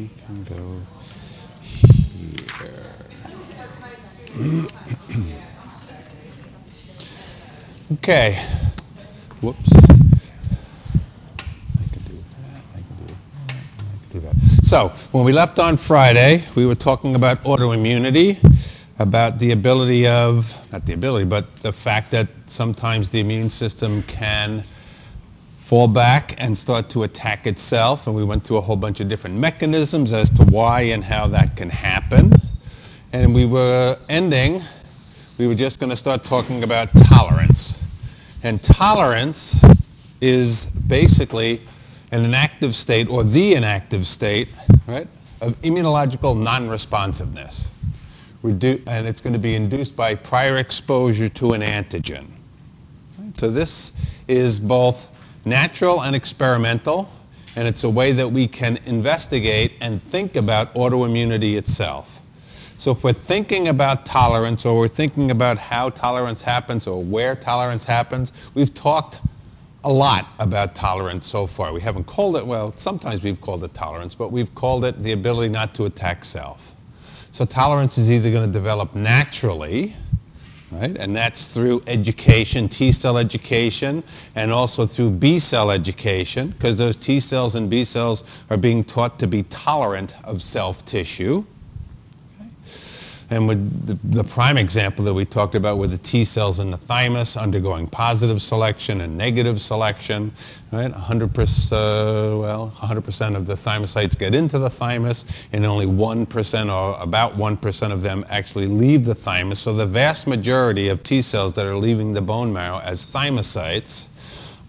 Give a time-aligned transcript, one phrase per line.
[0.00, 0.80] we can go
[2.58, 2.94] here.
[7.94, 8.46] okay.
[9.42, 9.70] Whoops.
[9.74, 9.78] I
[11.92, 12.62] can do that.
[12.72, 13.14] I can do that.
[13.50, 13.52] I
[14.00, 14.34] can do that.
[14.64, 18.38] So when we left on Friday, we were talking about autoimmunity,
[18.98, 24.02] about the ability of, not the ability, but the fact that sometimes the immune system
[24.04, 24.64] can
[25.70, 28.08] fall back and start to attack itself.
[28.08, 31.28] And we went through a whole bunch of different mechanisms as to why and how
[31.28, 32.32] that can happen.
[33.12, 34.64] And we were ending,
[35.38, 37.84] we were just going to start talking about tolerance.
[38.42, 39.62] And tolerance
[40.20, 41.60] is basically
[42.10, 44.48] an inactive state or the inactive state,
[44.88, 45.06] right,
[45.40, 47.68] of immunological non-responsiveness.
[48.42, 52.26] Redu- and it's going to be induced by prior exposure to an antigen.
[53.34, 53.92] So this
[54.26, 55.06] is both
[55.50, 57.12] natural and experimental,
[57.56, 62.22] and it's a way that we can investigate and think about autoimmunity itself.
[62.78, 67.34] So if we're thinking about tolerance or we're thinking about how tolerance happens or where
[67.34, 69.18] tolerance happens, we've talked
[69.84, 71.72] a lot about tolerance so far.
[71.72, 75.12] We haven't called it, well, sometimes we've called it tolerance, but we've called it the
[75.12, 76.74] ability not to attack self.
[77.32, 79.96] So tolerance is either going to develop naturally,
[80.70, 80.96] right?
[80.96, 84.02] And that's through education, T cell education,
[84.34, 88.84] and also through B cell education, because those T cells and B cells are being
[88.84, 91.44] taught to be tolerant of self tissue.
[93.30, 96.72] And with the, the, prime example that we talked about were the T cells in
[96.72, 100.32] the thymus undergoing positive selection and negative selection.
[100.72, 106.72] Right, 100%, uh, well, 100% of the thymocytes get into the thymus, and only 1%
[106.72, 109.60] or about 1% of them actually leave the thymus.
[109.60, 114.06] So the vast majority of T cells that are leaving the bone marrow as thymocytes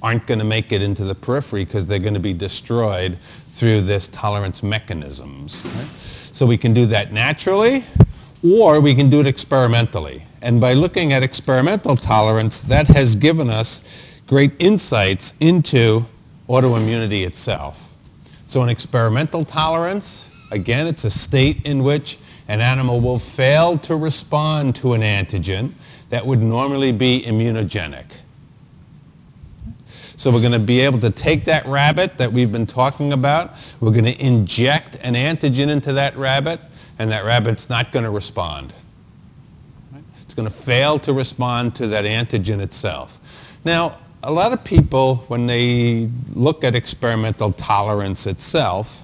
[0.04, 3.18] aren't going to make it into the periphery because they're going to be destroyed
[3.54, 5.62] through this tolerance mechanisms.
[5.66, 5.88] Right?
[6.34, 7.84] So we can do that naturally
[8.44, 10.24] or we can do it experimentally.
[10.42, 13.82] And by looking at experimental tolerance, that has given us
[14.26, 16.06] great insights into
[16.50, 17.90] autoimmunity itself.
[18.48, 23.96] So an experimental tolerance, again, it's a state in which an animal will fail to
[23.96, 25.72] respond to an antigen
[26.10, 28.06] that would normally be immunogenic.
[30.18, 33.54] So we're going to be able to take that rabbit that we've been talking about,
[33.80, 36.60] we're going to inject an antigen into that rabbit,
[37.02, 38.74] and that rabbit's not going to respond.
[40.22, 43.20] It's going to fail to respond to that antigen itself.
[43.66, 49.04] Now, a lot of people, when they look at experimental tolerance itself,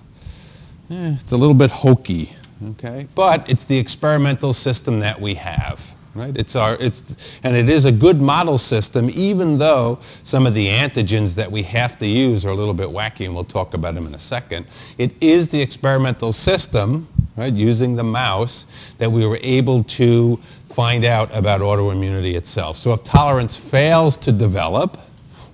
[0.91, 2.31] eh, it's a little bit hokey,
[2.69, 3.07] okay?
[3.15, 5.83] But it's the experimental system that we have.
[6.17, 6.35] Right?
[6.35, 7.03] It's our, it's,
[7.43, 11.61] and it is a good model system, even though some of the antigens that we
[11.61, 14.19] have to use are a little bit wacky, and we'll talk about them in a
[14.19, 14.65] second.
[14.97, 18.65] It is the experimental system, right, using the mouse,
[18.97, 20.37] that we were able to
[20.69, 22.77] find out about autoimmunity itself.
[22.77, 24.99] So if tolerance fails to develop,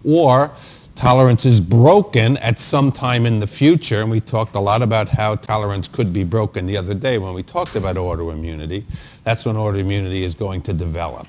[0.06, 0.50] or
[0.96, 5.10] tolerance is broken at some time in the future, and we talked a lot about
[5.10, 8.84] how tolerance could be broken the other day when we talked about autoimmunity,
[9.24, 11.28] that's when autoimmunity is going to develop.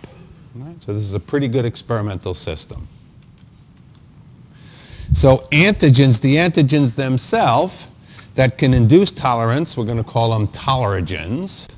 [0.54, 0.80] Right?
[0.82, 2.86] So this is a pretty good experimental system.
[5.12, 7.88] So antigens, the antigens themselves
[8.34, 11.68] that can induce tolerance, we're going to call them tolerogens,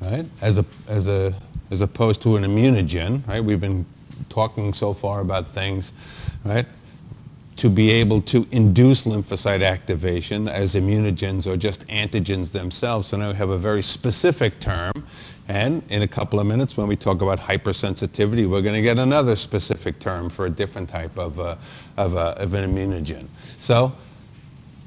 [0.00, 0.24] right?
[0.40, 1.34] As, a, as, a,
[1.70, 3.44] as opposed to an immunogen, right?
[3.44, 3.84] We've been
[4.30, 5.92] talking so far about things,
[6.44, 6.66] right?
[7.58, 13.08] To be able to induce lymphocyte activation as immunogens or just antigens themselves.
[13.08, 14.92] So now we have a very specific term.
[15.48, 18.98] And in a couple of minutes, when we talk about hypersensitivity, we're going to get
[18.98, 21.56] another specific term for a different type of, uh,
[21.96, 23.26] of, uh, of an immunogen.
[23.58, 23.90] So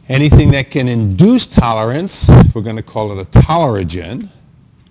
[0.07, 4.29] anything that can induce tolerance, we're going to call it a tolerogen.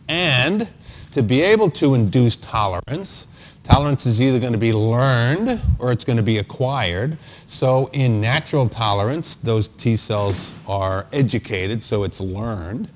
[0.09, 0.69] And
[1.13, 3.27] to be able to induce tolerance,
[3.71, 7.17] Tolerance is either going to be learned or it's going to be acquired.
[7.47, 12.89] So in natural tolerance, those T cells are educated, so it's learned.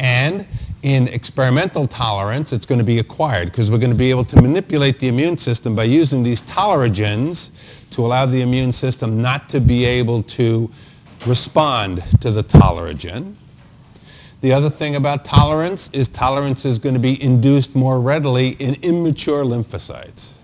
[0.00, 0.44] And
[0.82, 4.42] in experimental tolerance, it's going to be acquired because we're going to be able to
[4.42, 7.50] manipulate the immune system by using these tolerogens
[7.92, 10.68] to allow the immune system not to be able to
[11.24, 13.36] respond to the toleragen.
[14.46, 18.76] The other thing about tolerance is tolerance is going to be induced more readily in
[18.82, 20.34] immature lymphocytes.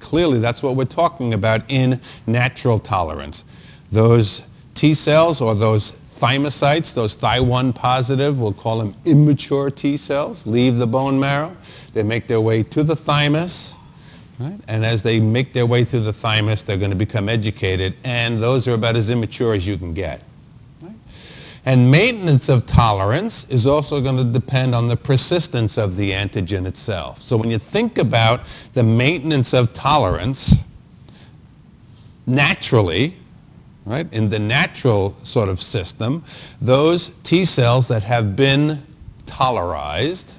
[0.00, 3.44] Clearly, that's what we're talking about in natural tolerance.
[3.92, 4.42] Those
[4.74, 10.78] T cells or those thymocytes, those Thy1 positive, we'll call them immature T cells, leave
[10.78, 11.56] the bone marrow.
[11.92, 13.76] They make their way to the thymus.
[14.40, 14.58] Right?
[14.66, 17.94] And as they make their way through the thymus, they're going to become educated.
[18.02, 20.24] And those are about as immature as you can get.
[21.66, 26.66] And maintenance of tolerance is also going to depend on the persistence of the antigen
[26.66, 27.20] itself.
[27.20, 28.40] So when you think about
[28.72, 30.54] the maintenance of tolerance,
[32.26, 33.14] naturally,
[33.84, 36.24] right, in the natural sort of system,
[36.62, 38.82] those T cells that have been
[39.26, 40.32] tolerized,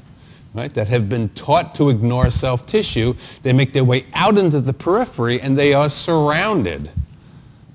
[0.56, 3.14] right, that have been taught to ignore self-tissue,
[3.44, 6.90] they make their way out into the periphery and they are surrounded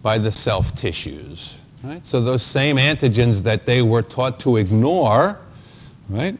[0.03, 1.56] by the self-tissues.
[1.83, 2.05] Right?
[2.05, 5.39] So those same antigens that they were taught to ignore,
[6.09, 6.37] right,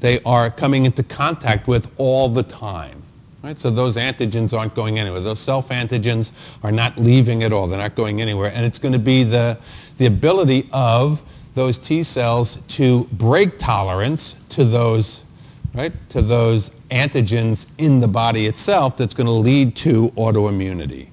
[0.00, 3.02] they are coming into contact with all the time.
[3.42, 3.58] Right?
[3.58, 5.20] So those antigens aren't going anywhere.
[5.20, 6.32] Those self-antigens
[6.62, 7.66] are not leaving at all.
[7.66, 8.52] They're not going anywhere.
[8.54, 9.58] And it's going to be the,
[9.96, 11.22] the ability of
[11.54, 15.24] those T cells to break tolerance to those,
[15.74, 21.09] right, to those antigens in the body itself that's going to lead to autoimmunity.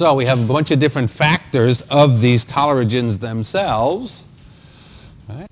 [0.00, 4.24] So we have a bunch of different factors of these tolerogens themselves.
[5.28, 5.46] Right?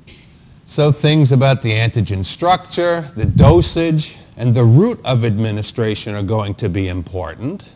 [0.64, 6.54] So things about the antigen structure, the dosage, and the route of administration are going
[6.54, 7.68] to be important.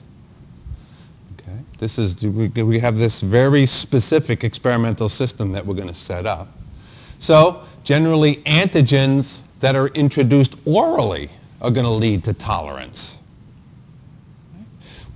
[1.38, 1.58] Okay.
[1.76, 6.48] This is, we have this very specific experimental system that we're going to set up.
[7.18, 11.28] So generally antigens that are introduced orally
[11.60, 13.18] are going to lead to tolerance.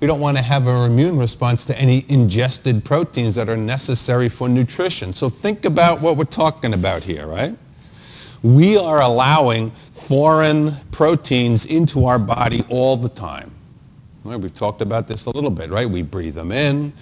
[0.00, 4.28] We don't want to have an immune response to any ingested proteins that are necessary
[4.28, 5.14] for nutrition.
[5.14, 7.56] So think about what we're talking about here, right?
[8.42, 13.50] We are allowing foreign proteins into our body all the time.
[14.24, 15.88] We've talked about this a little bit, right?
[15.88, 16.92] We breathe them in.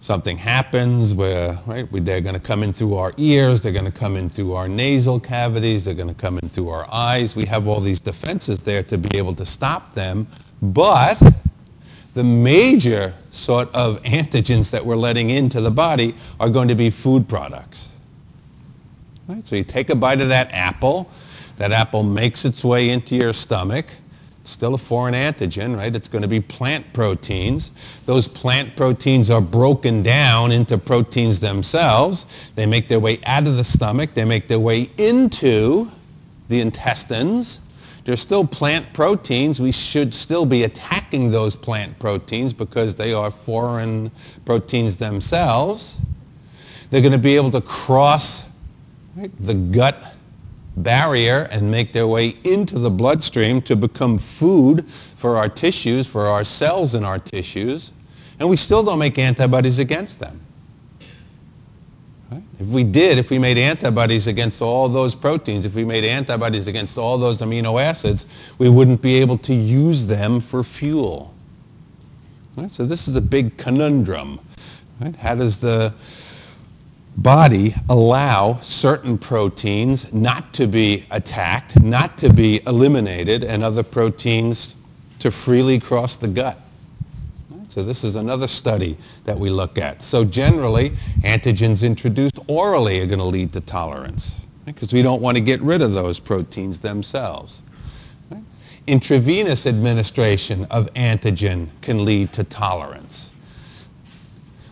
[0.00, 3.90] Something happens where, right, they're going to come in through our ears, they're going to
[3.90, 7.34] come in through our nasal cavities, they're going to come in through our eyes.
[7.34, 10.26] We have all these defenses there to be able to stop them,
[10.62, 11.20] but
[12.14, 16.90] the major sort of antigens that we're letting into the body are going to be
[16.90, 17.90] food products.
[19.28, 19.46] Right?
[19.46, 21.08] So you take a bite of that apple,
[21.56, 23.86] that apple makes its way into your stomach.
[24.40, 25.94] It's still a foreign antigen, right?
[25.94, 27.72] It's going to be plant proteins.
[28.06, 32.26] Those plant proteins are broken down into proteins themselves.
[32.54, 34.14] They make their way out of the stomach.
[34.14, 35.90] They make their way into
[36.48, 37.60] the intestines
[38.04, 39.60] they're still plant proteins.
[39.60, 44.10] We should still be attacking those plant proteins because they are foreign
[44.44, 45.98] proteins themselves.
[46.90, 48.48] They're going to be able to cross
[49.16, 50.14] right, the gut
[50.76, 56.26] barrier and make their way into the bloodstream to become food for our tissues, for
[56.26, 57.92] our cells in our tissues.
[58.38, 60.40] And we still don't make antibodies against them.
[62.30, 62.42] Right?
[62.60, 66.68] If we did, if we made antibodies against all those proteins, if we made antibodies
[66.68, 68.26] against all those amino acids,
[68.58, 71.34] we wouldn't be able to use them for fuel.
[72.56, 72.70] Right?
[72.70, 74.38] So this is a big conundrum.
[75.00, 75.16] Right?
[75.16, 75.92] How does the
[77.16, 84.76] body allow certain proteins not to be attacked, not to be eliminated, and other proteins
[85.18, 86.59] to freely cross the gut?
[87.70, 90.02] So this is another study that we look at.
[90.02, 90.90] So generally,
[91.22, 95.60] antigens introduced orally are going to lead to tolerance because we don't want to get
[95.62, 97.62] rid of those proteins themselves.
[98.28, 98.42] Right?
[98.88, 103.30] Intravenous administration of antigen can lead to tolerance.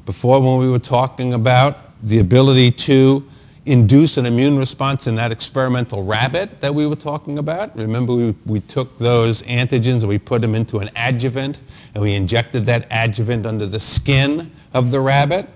[0.05, 3.25] Before when we were talking about the ability to
[3.69, 7.77] induce an immune response in that experimental rabbit that we were talking about.
[7.77, 11.61] Remember we, we took those antigens and we put them into an adjuvant
[11.95, 15.49] and we injected that adjuvant under the skin of the rabbit.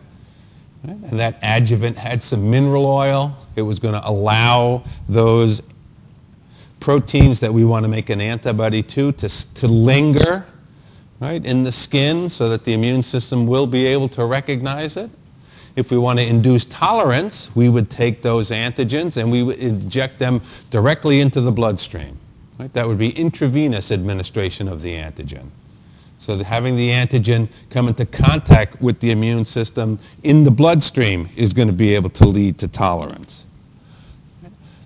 [0.84, 0.96] Right?
[0.96, 3.36] And that adjuvant had some mineral oil.
[3.56, 5.62] It was going to allow those
[6.80, 10.46] proteins that we want to make an antibody to to, to linger
[11.20, 15.08] right, in the skin so that the immune system will be able to recognize it.
[15.74, 20.18] If we want to induce tolerance, we would take those antigens and we would inject
[20.18, 22.18] them directly into the bloodstream.
[22.58, 22.72] Right?
[22.74, 25.48] That would be intravenous administration of the antigen.
[26.18, 31.52] So having the antigen come into contact with the immune system in the bloodstream is
[31.52, 33.44] going to be able to lead to tolerance.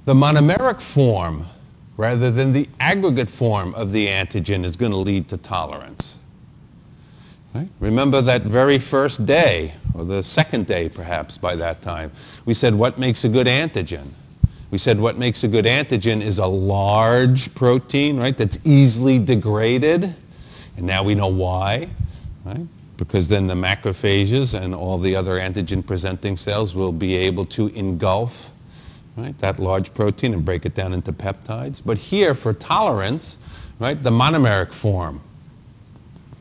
[0.06, 1.44] The monomeric form,
[1.96, 6.18] rather than the aggregate form of the antigen, is going to lead to tolerance.
[7.56, 7.68] Right?
[7.80, 12.12] Remember that very first day, or the second day perhaps by that time,
[12.44, 14.06] we said what makes a good antigen?
[14.70, 20.14] We said what makes a good antigen is a large protein, right, that's easily degraded.
[20.76, 21.88] And now we know why,
[22.44, 22.66] right?
[22.98, 28.50] Because then the macrophages and all the other antigen-presenting cells will be able to engulf
[29.16, 31.80] right, that large protein and break it down into peptides.
[31.82, 33.38] But here, for tolerance,
[33.78, 35.22] right, the monomeric form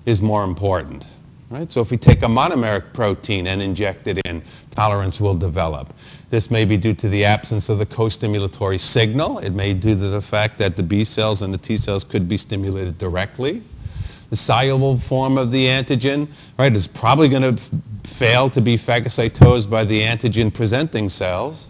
[0.06, 1.06] is more important.
[1.50, 1.72] Right?
[1.72, 5.94] So if we take a monomeric protein and inject it in, tolerance will develop.
[6.32, 9.40] This may be due to the absence of the co-stimulatory signal.
[9.40, 12.04] It may be due to the fact that the B cells and the T cells
[12.04, 13.62] could be stimulated directly.
[14.32, 17.62] The soluble form of the antigen, right, is probably going to
[18.04, 21.68] fail to be phagocytosed by the antigen presenting cells.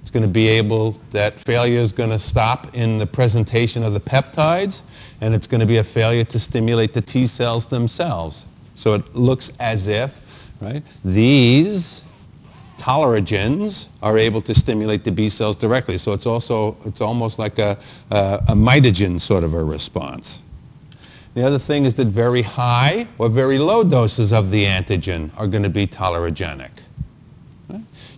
[0.00, 3.92] It's going to be able, that failure is going to stop in the presentation of
[3.92, 4.82] the peptides,
[5.22, 8.46] and it's going to be a failure to stimulate the T cells themselves.
[8.74, 10.20] So it looks as if,
[10.60, 12.02] right, these
[12.76, 15.96] toleragens are able to stimulate the B cells directly.
[15.96, 17.78] So it's also, it's almost like a,
[18.10, 20.42] a, a mitogen sort of a response.
[21.34, 25.46] The other thing is that very high or very low doses of the antigen are
[25.46, 26.70] going to be tolerogenic.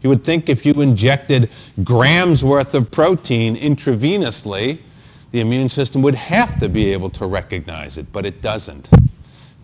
[0.02, 1.50] You would think if you injected
[1.82, 4.78] grams worth of protein intravenously,
[5.34, 8.88] the immune system would have to be able to recognize it, but it doesn't.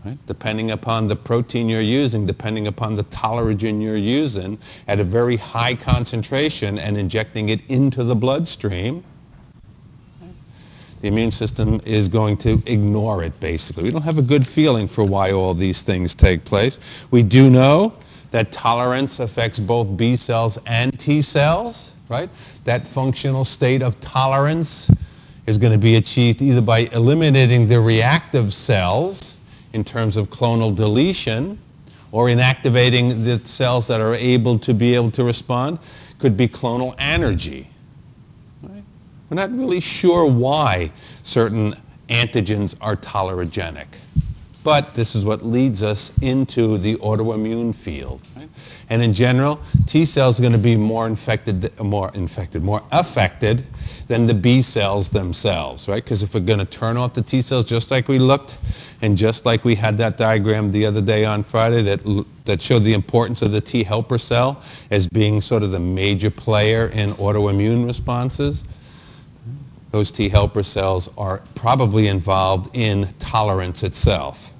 [0.05, 0.19] Right?
[0.27, 4.59] Depending upon the protein you're using, depending upon the tolerogen you're using,
[4.89, 9.05] at a very high concentration and injecting it into the bloodstream,
[11.03, 13.85] the immune system is going to ignore it basically.
[13.85, 16.81] We don't have a good feeling for why all these things take place.
[17.13, 17.95] We do know
[18.33, 22.29] that tolerance affects both B cells and T cells, right?
[22.65, 24.91] That functional state of tolerance
[25.51, 29.37] is going to be achieved either by eliminating the reactive cells
[29.73, 31.59] in terms of clonal deletion
[32.13, 35.79] or inactivating the cells that are able to be able to respond
[36.21, 37.67] could be clonal anergy.
[38.63, 38.83] Right?
[39.29, 40.93] We're not really sure why
[41.25, 41.75] certain
[42.09, 43.87] antigens are tolerogenic.
[44.63, 48.21] But this is what leads us into the autoimmune field.
[48.37, 48.49] Right?
[48.91, 53.65] And in general, T cells are going to be more infected, more infected, more affected
[54.09, 56.03] than the B cells themselves, right?
[56.03, 58.59] Because if we're going to turn off the T cells just like we looked
[59.03, 62.81] and just like we had that diagram the other day on Friday that, that showed
[62.81, 67.11] the importance of the T helper cell as being sort of the major player in
[67.11, 68.65] autoimmune responses,
[69.93, 74.53] those T helper cells are probably involved in tolerance itself.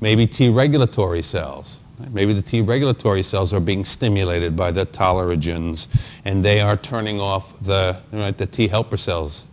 [0.00, 1.80] Maybe T regulatory cells.
[2.10, 5.88] Maybe the T regulatory cells are being stimulated by the tolerogens
[6.24, 9.46] and they are turning off the, right, the T helper cells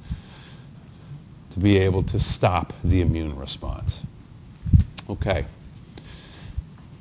[1.52, 4.04] to be able to stop the immune response.
[5.10, 5.46] Okay.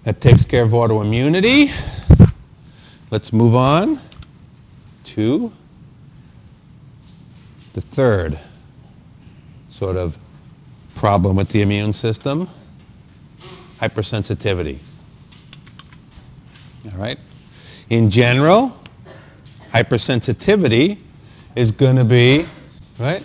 [0.05, 1.73] That takes care of autoimmunity.
[3.11, 4.01] Let's move on
[5.05, 5.53] to
[7.73, 8.39] the third
[9.69, 10.19] sort of
[10.95, 12.49] problem with the immune system,
[13.79, 14.79] hypersensitivity.
[16.87, 17.19] All right?
[17.91, 18.77] In general,
[19.73, 21.01] hypersensitivity
[21.57, 22.47] is going to be,
[22.99, 23.25] right,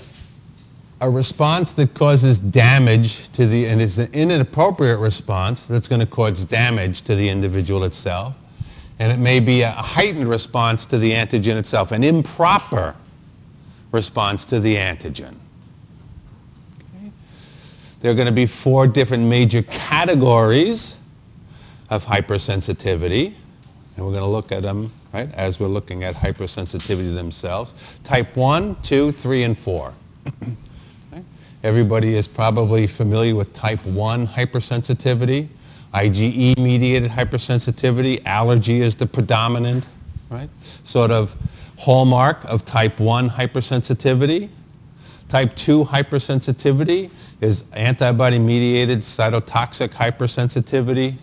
[1.02, 6.08] a response that causes damage to the, and is an inappropriate response that's going to
[6.08, 8.36] cause damage to the individual itself.
[9.00, 12.96] And it may be a heightened response to the antigen itself, an improper
[13.92, 15.36] response to the antigen.
[18.02, 20.98] There are going to be four different major categories
[21.90, 23.34] of hypersensitivity,
[23.98, 27.74] and we're going to look at them right, as we're looking at hypersensitivity themselves.
[28.04, 29.94] Type 1, 2, 3, and 4.
[31.64, 35.48] Everybody is probably familiar with type 1 hypersensitivity.
[35.94, 38.24] IgE-mediated hypersensitivity.
[38.26, 39.88] Allergy is the predominant,
[40.30, 40.50] right,
[40.84, 41.36] sort of
[41.80, 44.50] hallmark of type 1 hypersensitivity.
[45.30, 47.10] Type 2 hypersensitivity
[47.42, 51.16] is antibody-mediated cytotoxic hypersensitivity.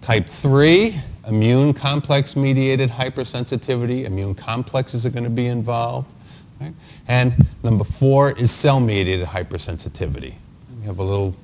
[0.00, 4.04] Type 3, immune complex-mediated hypersensitivity.
[4.04, 6.10] Immune complexes are going to be involved.
[6.60, 6.74] Right?
[7.06, 10.34] And number four is cell-mediated hypersensitivity.
[10.80, 11.34] We have a little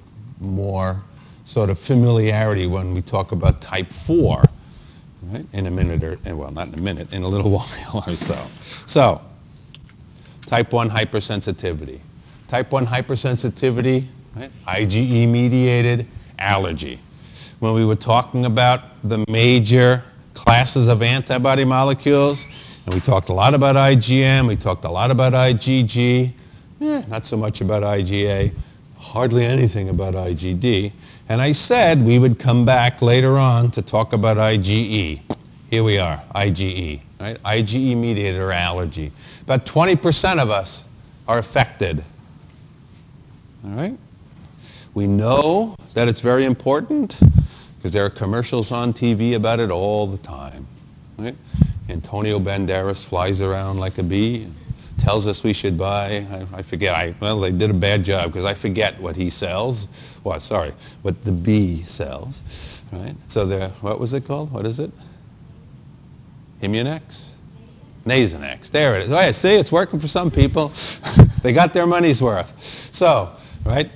[0.41, 1.00] more
[1.45, 4.45] sort of familiarity when we talk about type 4
[5.25, 5.47] right?
[5.53, 8.17] in a minute or, eh, well, not in a minute, in a little while or
[8.17, 8.35] so.
[8.87, 9.21] So,
[10.47, 12.00] type 1 hypersensitivity.
[12.49, 14.50] Type 1 hypersensitivity, right?
[14.67, 16.07] IgE-mediated
[16.38, 16.99] allergy.
[17.64, 20.04] When we were talking about the major
[20.35, 22.44] classes of antibody molecules,
[22.85, 26.30] and we talked a lot about IgM, we talked a lot about IgG,
[26.83, 28.52] eh, not so much about IgA,
[28.99, 30.92] hardly anything about IgD.
[31.30, 35.23] And I said we would come back later on to talk about IgE.
[35.71, 37.42] Here we are, IgE, right?
[37.44, 39.11] IgE mediated allergy.
[39.40, 40.85] About 20% of us
[41.26, 42.04] are affected.
[43.64, 43.97] All right?
[44.92, 47.18] We know that it's very important
[47.85, 50.67] because there are commercials on TV about it all the time.
[51.19, 51.37] Right?
[51.91, 54.49] Antonio Banderas flies around like a bee,
[54.97, 56.26] tells us we should buy.
[56.33, 56.97] I, I forget.
[56.97, 59.88] I, well, they did a bad job because I forget what he sells.
[60.25, 60.73] Well, sorry,
[61.03, 63.14] what the bee sells, right?
[63.29, 64.50] So there, what was it called?
[64.50, 64.91] What is it?
[66.62, 67.26] Immunex?
[68.07, 68.71] Nasonex.
[68.71, 69.12] There it is.
[69.12, 70.73] Oh, yeah, see, it's working for some people.
[71.43, 72.62] they got their money's worth.
[72.62, 73.31] So,
[73.67, 73.91] right,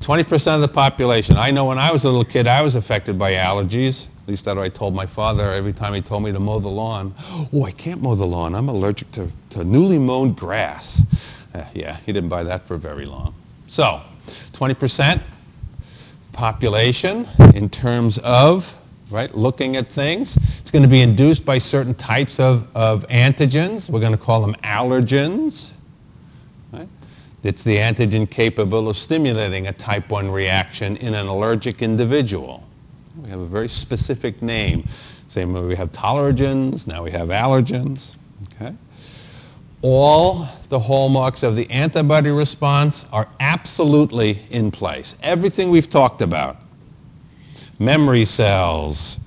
[0.00, 1.36] 20% of the population.
[1.36, 4.08] I know when I was a little kid, I was affected by allergies.
[4.22, 6.58] At least that's what I told my father every time he told me to mow
[6.58, 7.14] the lawn.
[7.52, 8.54] Oh, I can't mow the lawn.
[8.54, 11.02] I'm allergic to, to newly mown grass.
[11.54, 13.34] Uh, yeah, he didn't buy that for very long.
[13.66, 14.00] So,
[14.52, 15.20] 20%
[16.32, 18.72] population in terms of
[19.10, 19.34] right?
[19.34, 20.36] Looking at things.
[20.60, 23.88] It's going to be induced by certain types of, of antigens.
[23.88, 25.70] We're going to call them allergens.
[27.46, 32.64] It's the antigen capable of stimulating a type 1 reaction in an allergic individual.
[33.22, 34.84] We have a very specific name.
[35.28, 38.16] Same way we have tolerogens, now we have allergens.
[38.60, 38.74] Okay?
[39.82, 45.14] All the hallmarks of the antibody response are absolutely in place.
[45.22, 46.56] Everything we've talked about
[47.78, 49.20] memory cells,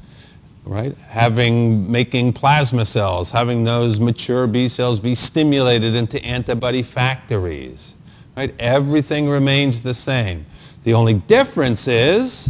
[0.65, 0.93] right?
[1.07, 7.95] Having, making plasma cells, having those mature B cells be stimulated into antibody factories,
[8.39, 8.55] right?
[8.59, 10.45] Everything remains the same.
[10.85, 12.49] The only difference is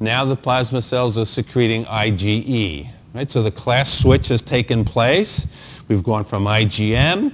[0.00, 3.30] now the plasma cells are secreting IgE, right?
[3.30, 5.46] So the class switch has taken place.
[5.86, 7.32] We've gone from IgM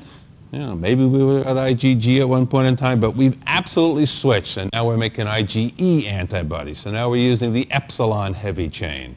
[0.53, 4.07] you know, maybe we were at IgG at one point in time, but we've absolutely
[4.07, 6.79] switched, and now we're making IgE antibodies.
[6.79, 9.17] So now we're using the epsilon heavy chain.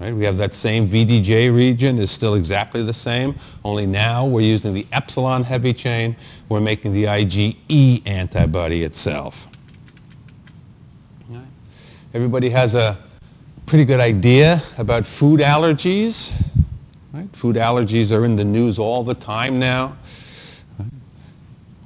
[0.00, 0.14] Right?
[0.14, 4.72] We have that same VDJ region is still exactly the same, only now we're using
[4.72, 6.16] the epsilon heavy chain.
[6.48, 9.46] We're making the IgE antibody itself.
[11.28, 11.44] Right?
[12.14, 12.96] Everybody has a
[13.66, 16.32] pretty good idea about food allergies.
[17.12, 17.28] Right?
[17.36, 19.96] Food allergies are in the news all the time now.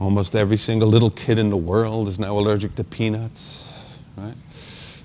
[0.01, 3.73] Almost every single little kid in the world is now allergic to peanuts,
[4.17, 4.35] right?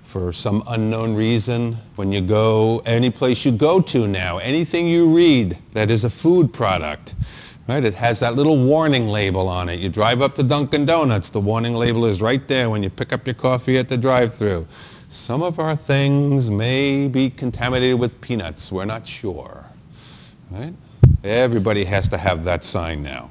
[0.09, 5.15] For some unknown reason, when you go, any place you go to now, anything you
[5.15, 7.13] read that is a food product,
[7.67, 7.83] right?
[7.83, 9.79] It has that little warning label on it.
[9.79, 13.13] You drive up to Dunkin' Donuts, the warning label is right there when you pick
[13.13, 14.65] up your coffee at the drive-through.
[15.09, 18.71] Some of our things may be contaminated with peanuts.
[18.71, 19.63] We're not sure,
[20.49, 20.73] right?
[21.23, 23.29] Everybody has to have that sign now.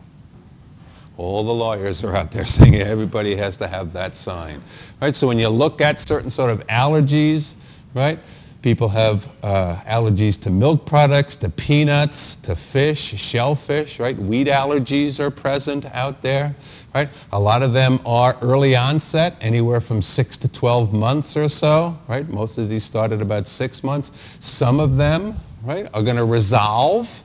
[1.19, 4.63] All the lawyers are out there saying everybody has to have that sign.
[5.03, 5.15] Right?
[5.15, 7.55] So when you look at certain sort of allergies,
[7.93, 8.19] right?
[8.63, 14.19] People have uh, allergies to milk products, to peanuts, to fish, shellfish, right?
[14.19, 16.55] Wheat allergies are present out there,
[16.93, 17.09] right?
[17.33, 21.97] A lot of them are early onset, anywhere from 6 to 12 months or so,
[22.09, 22.29] right?
[22.29, 24.11] Most of these start at about 6 months.
[24.41, 27.23] Some of them, right, are going to resolve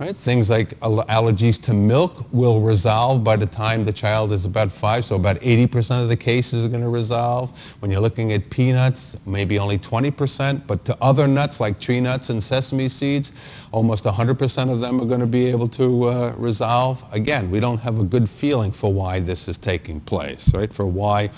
[0.00, 0.16] Right?
[0.16, 5.04] Things like allergies to milk will resolve by the time the child is about five,
[5.04, 7.50] so about 80% of the cases are going to resolve.
[7.80, 12.30] When you're looking at peanuts, maybe only 20%, but to other nuts like tree nuts
[12.30, 13.32] and sesame seeds,
[13.72, 17.04] almost 100% of them are going to be able to uh, resolve.
[17.12, 20.72] Again, we don't have a good feeling for why this is taking place, right?
[20.72, 21.28] For why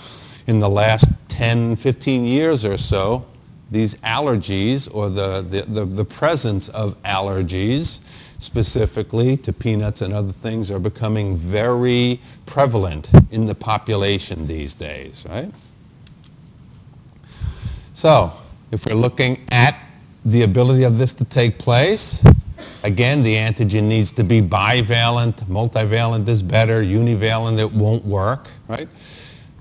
[0.47, 3.25] in the last 10, 15 years or so,
[3.71, 7.99] these allergies or the, the, the, the presence of allergies
[8.43, 15.25] specifically to peanuts and other things are becoming very prevalent in the population these days,
[15.29, 15.51] right?
[17.93, 18.33] So
[18.71, 19.79] if we're looking at
[20.25, 22.23] the ability of this to take place,
[22.83, 25.35] again, the antigen needs to be bivalent.
[25.45, 26.83] Multivalent is better.
[26.83, 28.89] Univalent, it won't work, right?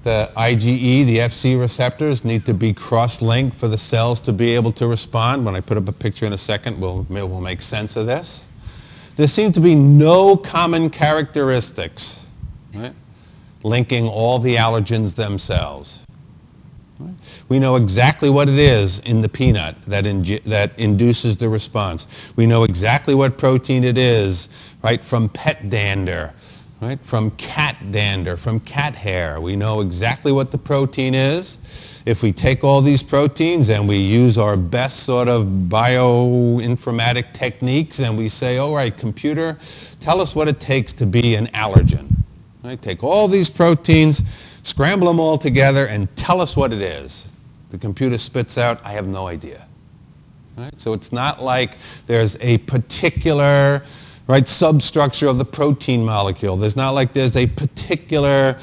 [0.03, 4.73] The IgE, the Fc receptors need to be cross-linked for the cells to be able
[4.73, 5.45] to respond.
[5.45, 8.45] When I put up a picture in a second, we'll, we'll make sense of this.
[9.17, 12.27] There seem to be no common characteristics
[12.75, 12.95] right,
[13.63, 16.01] linking all the allergens themselves.
[17.49, 20.05] We know exactly what it is in the peanut that,
[20.45, 22.07] that induces the response.
[22.37, 24.49] We know exactly what protein it is
[24.83, 26.33] right, from pet dander,
[26.81, 29.41] right, from cat dander, from cat hair.
[29.41, 31.59] We know exactly what the protein is
[32.05, 38.01] if we take all these proteins and we use our best sort of bioinformatic techniques
[38.01, 39.57] and we say, all right, computer,
[40.01, 42.09] tell us what it takes to be an allergen.
[42.65, 42.81] Right?
[42.81, 44.23] Take all these proteins,
[44.63, 47.33] scramble them all together, and tell us what it is.
[47.71, 49.67] The computer spits out, I have no idea.
[50.57, 50.79] Right?
[50.79, 53.83] So it's not like there's a particular
[54.27, 56.57] right, substructure of the protein molecule.
[56.57, 58.57] There's not like there's a particular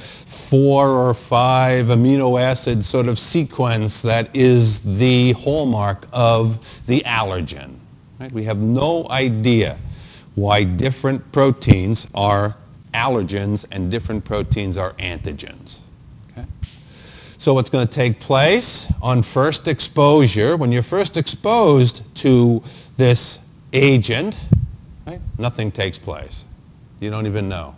[0.49, 6.57] four or five amino acid sort of sequence that is the hallmark of
[6.87, 7.75] the allergen.
[8.19, 8.31] Right?
[8.31, 9.77] We have no idea
[10.33, 12.57] why different proteins are
[12.95, 15.81] allergens and different proteins are antigens.
[17.37, 22.61] So what's going to take place on first exposure, when you're first exposed to
[22.97, 23.39] this
[23.71, 24.45] agent,
[25.07, 26.45] right, nothing takes place.
[26.99, 27.77] You don't even know.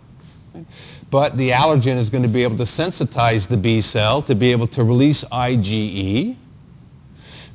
[0.52, 0.66] Right?
[1.12, 4.50] But the allergen is going to be able to sensitize the B cell to be
[4.50, 6.36] able to release IgE.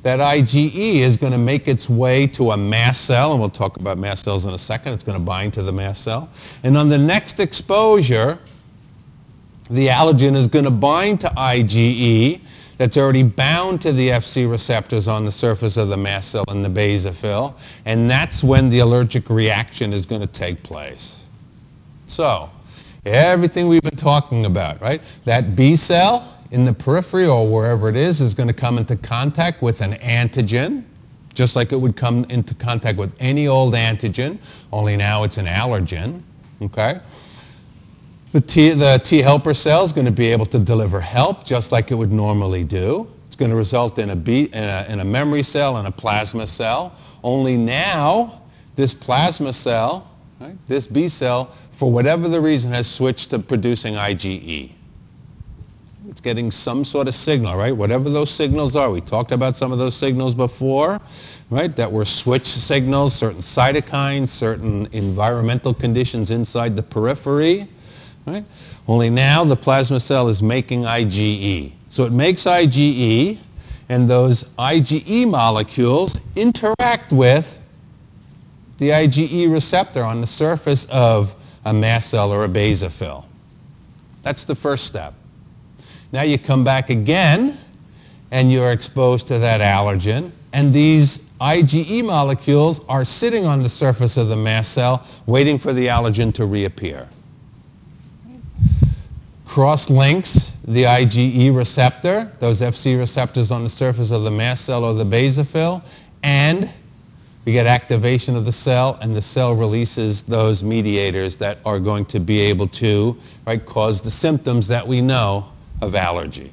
[0.04, 3.76] That IgE is going to make its way to a mast cell, and we'll talk
[3.76, 4.92] about mast cells in a second.
[4.92, 6.30] It's going to bind to the mast cell.
[6.62, 8.38] And on the next exposure,
[9.70, 12.40] the allergen is going to bind to IgE
[12.76, 16.64] that's already bound to the Fc receptors on the surface of the mast cell and
[16.64, 17.54] the basophil,
[17.86, 21.24] and that's when the allergic reaction is going to take place.
[22.06, 22.50] So,
[23.08, 25.00] everything we've been talking about, right?
[25.24, 28.96] That B cell in the periphery or wherever it is is going to come into
[28.96, 30.84] contact with an antigen,
[31.34, 34.38] just like it would come into contact with any old antigen,
[34.72, 36.22] only now it's an allergen,
[36.62, 37.00] okay?
[38.32, 41.72] The T, the T helper cell is going to be able to deliver help just
[41.72, 43.10] like it would normally do.
[43.26, 45.90] It's going to result in a, B, in a, in a memory cell and a
[45.90, 46.94] plasma cell.
[47.22, 48.42] Only now,
[48.74, 53.94] this plasma cell, right, this B cell, for whatever the reason, has switched to producing
[53.94, 54.72] IgE.
[56.08, 57.74] It's getting some sort of signal, right?
[57.74, 58.90] Whatever those signals are.
[58.90, 61.00] We talked about some of those signals before,
[61.50, 61.74] right?
[61.76, 67.68] That were switch signals, certain cytokines, certain environmental conditions inside the periphery
[68.28, 68.44] Right?
[68.86, 71.72] Only now the plasma cell is making IgE.
[71.88, 73.38] So it makes IgE,
[73.88, 77.58] and those IgE molecules interact with
[78.76, 83.24] the IgE receptor on the surface of a mast cell or a basophil.
[84.22, 85.14] That's the first step.
[86.12, 87.58] Now you come back again,
[88.30, 94.16] and you're exposed to that allergen, and these IgE molecules are sitting on the surface
[94.16, 97.08] of the mast cell waiting for the allergen to reappear
[99.48, 104.92] cross-links the IgE receptor, those Fc receptors on the surface of the mast cell or
[104.92, 105.82] the basophil,
[106.22, 106.70] and
[107.48, 112.04] we get activation of the cell, and the cell releases those mediators that are going
[112.04, 115.46] to be able to right, cause the symptoms that we know
[115.80, 116.52] of allergy.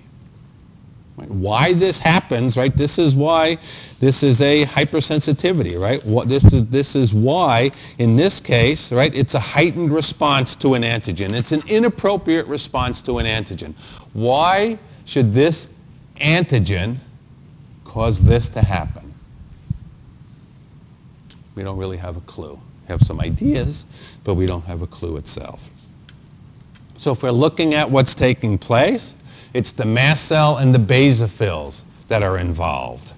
[1.18, 2.74] Why this happens, right?
[2.78, 3.58] This is why
[4.00, 6.02] this is a hypersensitivity, right?
[6.06, 9.14] What this is this is why in this case, right?
[9.14, 11.34] It's a heightened response to an antigen.
[11.34, 13.76] It's an inappropriate response to an antigen.
[14.14, 15.74] Why should this
[16.22, 16.96] antigen
[17.84, 19.05] cause this to happen?
[21.56, 22.54] We don't really have a clue.
[22.54, 23.86] We have some ideas,
[24.24, 25.70] but we don't have a clue itself.
[26.98, 29.16] So if we're looking at what's taking place,
[29.54, 33.14] it's the mast cell and the basophils that are involved.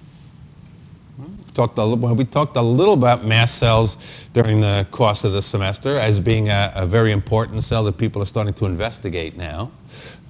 [1.54, 3.98] Talked a, we talked a little about mast cells
[4.32, 8.22] during the course of the semester as being a, a very important cell that people
[8.22, 9.68] are starting to investigate now.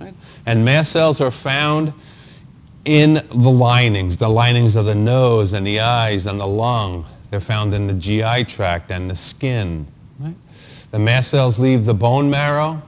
[0.01, 0.15] Right?
[0.47, 1.93] And mast cells are found
[2.87, 7.05] in the linings, the linings of the nose and the eyes and the lung.
[7.31, 9.87] They're found in the GI tract and the skin.
[10.19, 10.35] Right?
[10.91, 12.81] The mast cells leave the bone marrow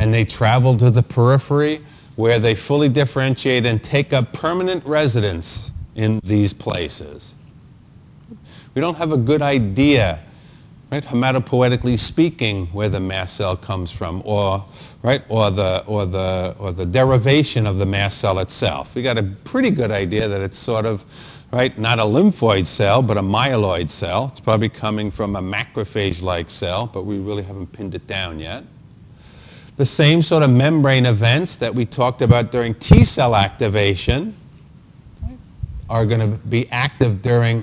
[0.00, 1.80] and they travel to the periphery
[2.16, 7.36] where they fully differentiate and take up permanent residence in these places.
[8.74, 10.20] We don't have a good idea,
[10.90, 14.62] right, hematopoietically speaking, where the mast cell comes from, or
[15.02, 18.94] right, or the or the or the derivation of the mast cell itself.
[18.94, 21.04] We got a pretty good idea that it's sort of
[21.56, 24.26] right, not a lymphoid cell, but a myeloid cell.
[24.30, 28.64] It's probably coming from a macrophage-like cell, but we really haven't pinned it down yet
[29.76, 34.34] the same sort of membrane events that we talked about during T cell activation
[35.88, 37.62] are going to be active during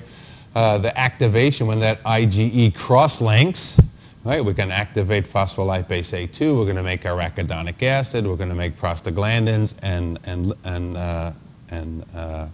[0.54, 3.80] uh, the activation when that IgE cross-links.
[4.22, 6.56] Right, we're going to activate phospholipase A2.
[6.56, 8.26] We're going to make arachidonic acid.
[8.26, 11.32] We're going to make prostaglandins and and and uh,
[11.70, 12.48] and uh,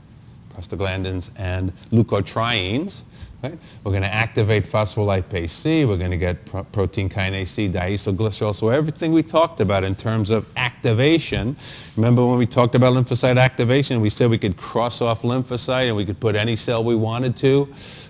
[0.55, 3.03] prostaglandins and leukotrienes.
[3.43, 3.59] Right?
[3.85, 5.87] We're going to activate phospholipase C.
[5.87, 8.55] We're going to get pro protein kinase C, diacylglycerol.
[8.55, 11.57] So everything we talked about in terms of activation,
[11.97, 15.97] remember when we talked about lymphocyte activation, we said we could cross off lymphocyte and
[15.97, 17.67] we could put any cell we wanted to.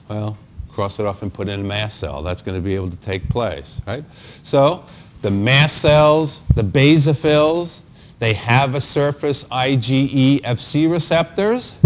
[0.08, 0.36] Well,
[0.68, 2.22] cross it off and put in a mast cell.
[2.22, 4.04] That's going to be able to take place, right?
[4.42, 4.84] So
[5.22, 7.82] the mast cells, the basophils,
[8.18, 11.78] they have a surface IgE Fc receptors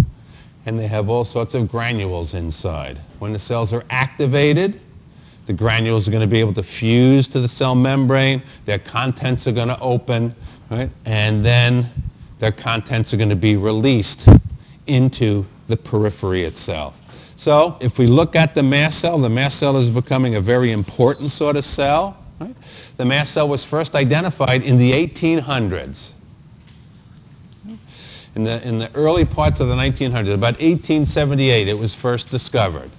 [0.66, 2.98] and they have all sorts of granules inside.
[3.18, 4.80] When the cells are activated,
[5.46, 9.46] the granules are going to be able to fuse to the cell membrane, their contents
[9.46, 10.34] are going to open,
[10.70, 10.90] right?
[11.04, 11.90] and then
[12.38, 14.28] their contents are going to be released
[14.86, 17.00] into the periphery itself.
[17.36, 20.72] So if we look at the mast cell, the mast cell is becoming a very
[20.72, 22.16] important sort of cell.
[22.40, 22.54] Right?
[22.96, 26.12] The mast cell was first identified in the 1800s.
[28.36, 32.90] In the, in the early parts of the 1900s, about 1878, it was first discovered.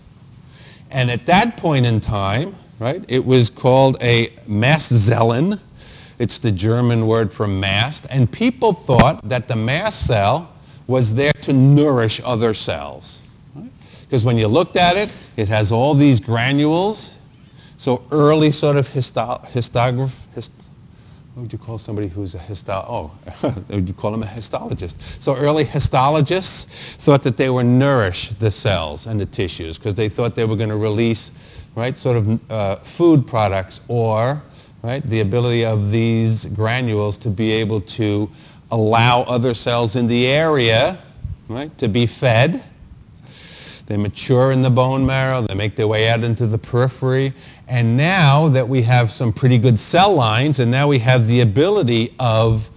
[0.92, 5.60] And at that point in time, right, it was called a Mastzellen.
[6.20, 8.08] It's the German word for mast.
[8.10, 10.54] And people thought that the mast cell
[10.88, 13.20] was there to nourish other cells.
[13.54, 14.28] Because right?
[14.28, 17.16] when you looked at it, it has all these granules.
[17.76, 20.25] So early sort of histo- histograph, hist-
[21.36, 23.12] what would you call somebody who's a histo- oh,
[23.68, 24.96] would you call them a histologist?
[25.22, 30.08] So early histologists thought that they were nourish the cells and the tissues because they
[30.08, 31.32] thought they were going to release,
[31.76, 34.42] right, sort of uh, food products or,
[34.82, 38.32] right, the ability of these granules to be able to
[38.72, 40.98] allow other cells in the area,
[41.50, 42.64] right, to be fed.
[43.88, 45.42] They mature in the bone marrow.
[45.42, 47.34] They make their way out into the periphery.
[47.68, 51.42] And now that we have some pretty good cell lines, and now we have the
[51.42, 52.70] ability of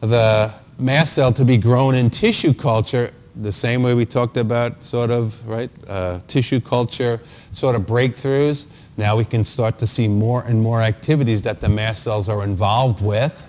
[0.00, 4.82] the mast cell to be grown in tissue culture, the same way we talked about
[4.82, 7.20] sort of, right, uh, tissue culture
[7.52, 8.66] sort of breakthroughs.
[8.96, 12.42] Now we can start to see more and more activities that the mast cells are
[12.42, 13.44] involved with.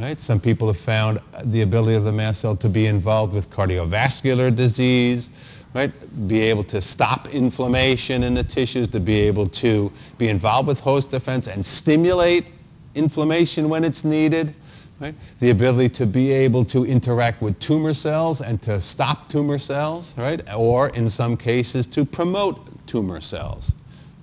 [0.00, 0.20] Right?
[0.20, 4.54] Some people have found the ability of the mast cell to be involved with cardiovascular
[4.54, 5.30] disease,
[5.74, 5.90] right?
[6.28, 10.80] Be able to stop inflammation in the tissues, to be able to be involved with
[10.80, 12.46] host defense and stimulate
[12.94, 14.54] inflammation when it's needed.
[14.98, 15.14] Right?
[15.38, 20.14] The ability to be able to interact with tumor cells and to stop tumor cells,
[20.18, 20.42] right?
[20.54, 23.72] Or in some cases to promote tumor cells.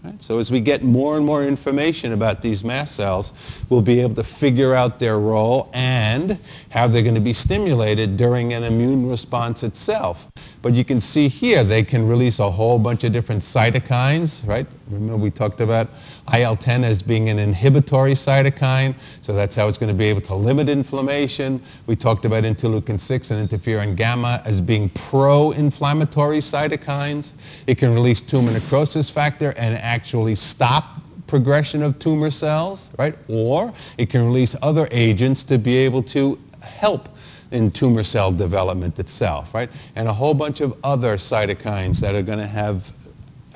[0.03, 0.21] Right?
[0.21, 3.33] So as we get more and more information about these mast cells,
[3.69, 8.15] we'll be able to figure out their role and how they're going to be stimulated
[8.15, 10.27] during an immune response itself.
[10.61, 14.65] But you can see here they can release a whole bunch of different cytokines, right?
[14.89, 15.87] Remember we talked about
[16.33, 20.35] IL-10 as being an inhibitory cytokine, so that's how it's going to be able to
[20.35, 21.61] limit inflammation.
[21.85, 27.33] We talked about interleukin-6 and interferon gamma as being pro-inflammatory cytokines.
[27.67, 33.15] It can release tumor necrosis factor and actually stop progression of tumor cells, right?
[33.27, 37.09] Or it can release other agents to be able to help
[37.51, 39.69] in tumor cell development itself, right?
[39.95, 42.91] And a whole bunch of other cytokines that are going to have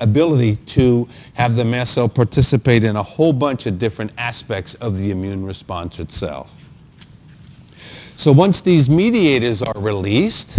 [0.00, 4.96] ability to have the mast cell participate in a whole bunch of different aspects of
[4.96, 6.54] the immune response itself.
[8.16, 10.58] So once these mediators are released,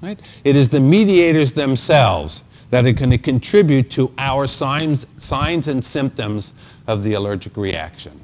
[0.00, 5.68] right, it is the mediators themselves that are going to contribute to our signs, signs
[5.68, 6.54] and symptoms
[6.86, 8.18] of the allergic reaction.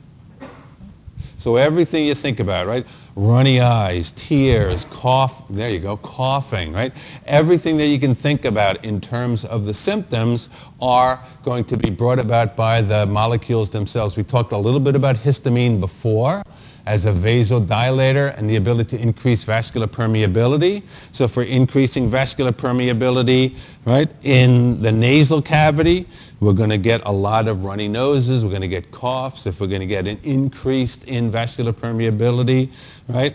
[1.37, 2.87] So everything you think about, right?
[3.17, 6.93] Runny eyes, tears, cough, there you go, coughing, right?
[7.27, 10.49] Everything that you can think about in terms of the symptoms
[10.81, 14.17] are going to be brought about by the molecules themselves.
[14.17, 16.43] We talked a little bit about histamine before
[16.87, 20.83] as a vasodilator and the ability to increase vascular permeability.
[21.13, 26.07] So for increasing vascular permeability, right, in the nasal cavity,
[26.41, 28.45] we're going to get a lot of runny noses.
[28.45, 29.47] We're going to get coughs.
[29.47, 32.71] If we're going to get an increased in vascular permeability,
[33.09, 33.35] right?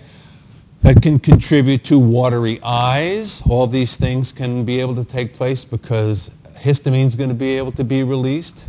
[0.82, 3.42] That can contribute to watery eyes.
[3.50, 7.58] All these things can be able to take place because histamine is going to be
[7.58, 8.66] able to be released.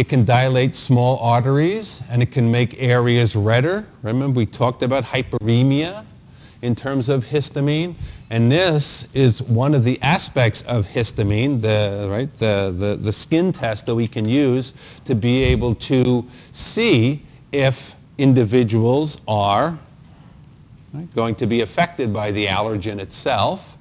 [0.00, 3.86] It can dilate small arteries and it can make areas redder.
[4.02, 6.06] Remember we talked about hyperemia
[6.62, 7.94] in terms of histamine.
[8.30, 13.52] And this is one of the aspects of histamine, the, right, the, the, the skin
[13.52, 14.72] test that we can use
[15.04, 19.78] to be able to see if individuals are
[20.94, 23.76] right, going to be affected by the allergen itself.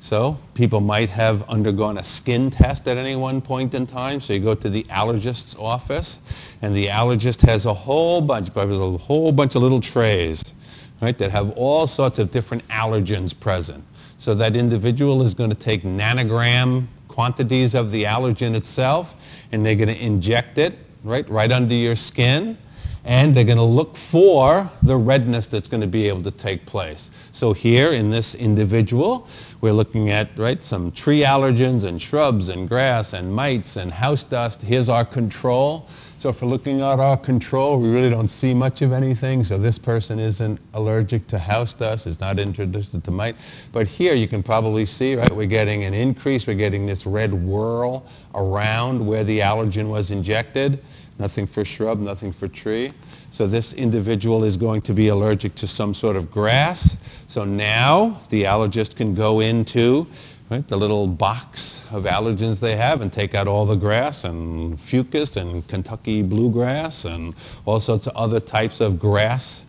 [0.00, 4.20] So people might have undergone a skin test at any one point in time.
[4.20, 6.20] So you go to the allergist's office,
[6.62, 10.54] and the allergist has a whole bunch, but there's a whole bunch of little trays
[11.00, 13.84] right, that have all sorts of different allergens present.
[14.18, 19.16] So that individual is going to take nanogram quantities of the allergen itself,
[19.52, 22.56] and they're going to inject it right, right under your skin,
[23.04, 26.66] and they're going to look for the redness that's going to be able to take
[26.66, 27.10] place.
[27.32, 29.28] So here in this individual,
[29.60, 34.24] we're looking at right some tree allergens and shrubs and grass and mites and house
[34.24, 34.62] dust.
[34.62, 35.86] Here's our control.
[36.18, 39.44] So we're looking at our control, we really don't see much of anything.
[39.44, 43.36] So this person isn't allergic to house dust, is not introduced to mite.
[43.70, 46.44] But here you can probably see, right, we're getting an increase.
[46.44, 48.04] We're getting this red whirl
[48.34, 50.82] around where the allergen was injected.
[51.20, 52.90] Nothing for shrub, nothing for tree.
[53.30, 56.96] So this individual is going to be allergic to some sort of grass.
[57.28, 60.04] So now the allergist can go into
[60.50, 64.78] right, the little box of allergens they have and take out all the grass and
[64.78, 67.34] fucus and Kentucky bluegrass and
[67.66, 69.64] all sorts of other types of grass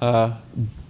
[0.00, 0.34] uh,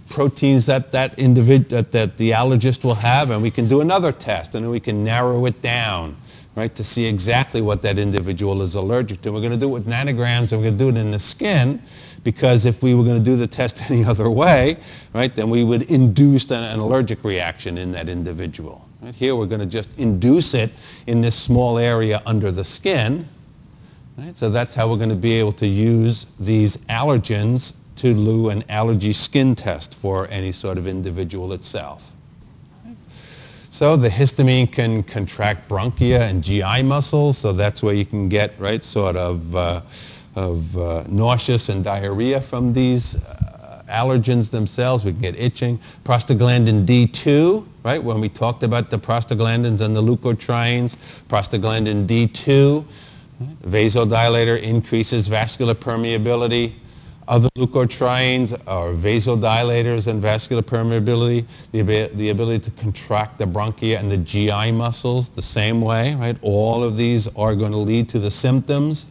[0.09, 4.11] proteins that that, individ- that that the allergist will have and we can do another
[4.11, 6.15] test and then we can narrow it down
[6.57, 9.31] right, to see exactly what that individual is allergic to.
[9.31, 11.19] We're going to do it with nanograms and we're going to do it in the
[11.19, 11.81] skin
[12.27, 14.75] because if we were going to do the test any other way,
[15.13, 18.85] right, then we would induce an, an allergic reaction in that individual.
[19.01, 19.15] Right?
[19.15, 20.69] Here we're going to just induce it
[21.07, 23.25] in this small area under the skin.
[24.17, 24.35] Right?
[24.35, 28.61] So that's how we're going to be able to use these allergens to do an
[28.67, 32.11] allergy skin test for any sort of individual itself.
[33.69, 38.59] So the histamine can contract bronchia and GI muscles, so that's where you can get,
[38.59, 39.81] right, sort of, uh,
[40.37, 45.03] of uh, nauseous and diarrhea from these uh, allergens themselves.
[45.03, 45.79] We can get itching.
[46.03, 50.95] Prostaglandin D2, right, when we talked about the prostaglandins and the leukotrienes,
[51.27, 52.85] prostaglandin D2,
[53.65, 56.73] vasodilator increases vascular permeability.
[57.27, 64.11] Other leukotrienes are vasodilators and vascular permeability, the, the ability to contract the bronchia and
[64.11, 66.37] the GI muscles the same way, right?
[66.43, 69.07] All of these are going to lead to the symptoms.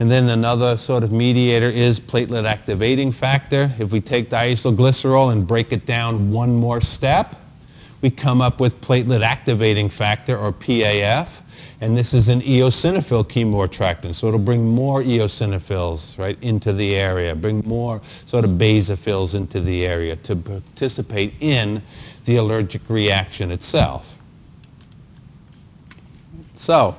[0.00, 3.70] And then another sort of mediator is platelet activating factor.
[3.78, 7.36] If we take diacylglycerol and break it down one more step,
[8.00, 11.42] we come up with platelet activating factor or PAF
[11.84, 17.34] and this is an eosinophil chemoattractant, so it'll bring more eosinophils right into the area,
[17.34, 21.82] bring more sort of basophils into the area to participate in
[22.24, 24.16] the allergic reaction itself.
[26.54, 26.96] So,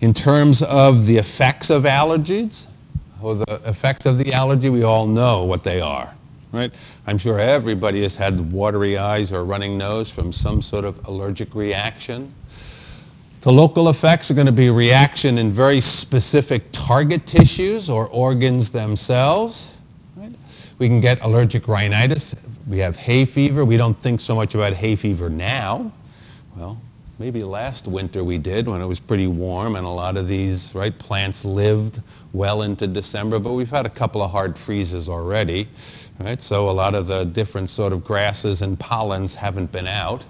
[0.00, 2.66] in terms of the effects of allergies,
[3.22, 6.14] or the effects of the allergy, we all know what they are,
[6.52, 6.72] right?
[7.06, 11.54] I'm sure everybody has had watery eyes or running nose from some sort of allergic
[11.54, 12.32] reaction.
[13.42, 18.70] The local effects are going to be reaction in very specific target tissues or organs
[18.70, 19.74] themselves.
[20.16, 20.32] Right?
[20.78, 22.34] We can get allergic rhinitis.
[22.68, 23.64] We have hay fever.
[23.64, 25.90] We don't think so much about hay fever now.
[26.56, 26.78] Well,
[27.20, 30.74] maybe last winter we did when it was pretty warm and a lot of these
[30.74, 32.00] right plants lived
[32.32, 35.68] well into December, but we've had a couple of hard freezes already.
[36.18, 36.40] Right?
[36.40, 40.24] So a lot of the different sort of grasses and pollens haven't been out.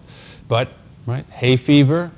[0.48, 0.72] But
[1.06, 2.10] right, hay fever,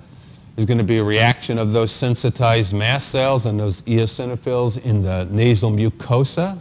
[0.57, 5.03] is going to be a reaction of those sensitized mast cells and those eosinophils in
[5.03, 6.59] the nasal mucosa.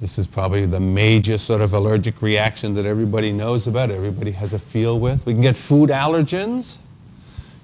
[0.00, 4.52] This is probably the major sort of allergic reaction that everybody knows about, everybody has
[4.52, 5.26] a feel with.
[5.26, 6.78] We can get food allergens.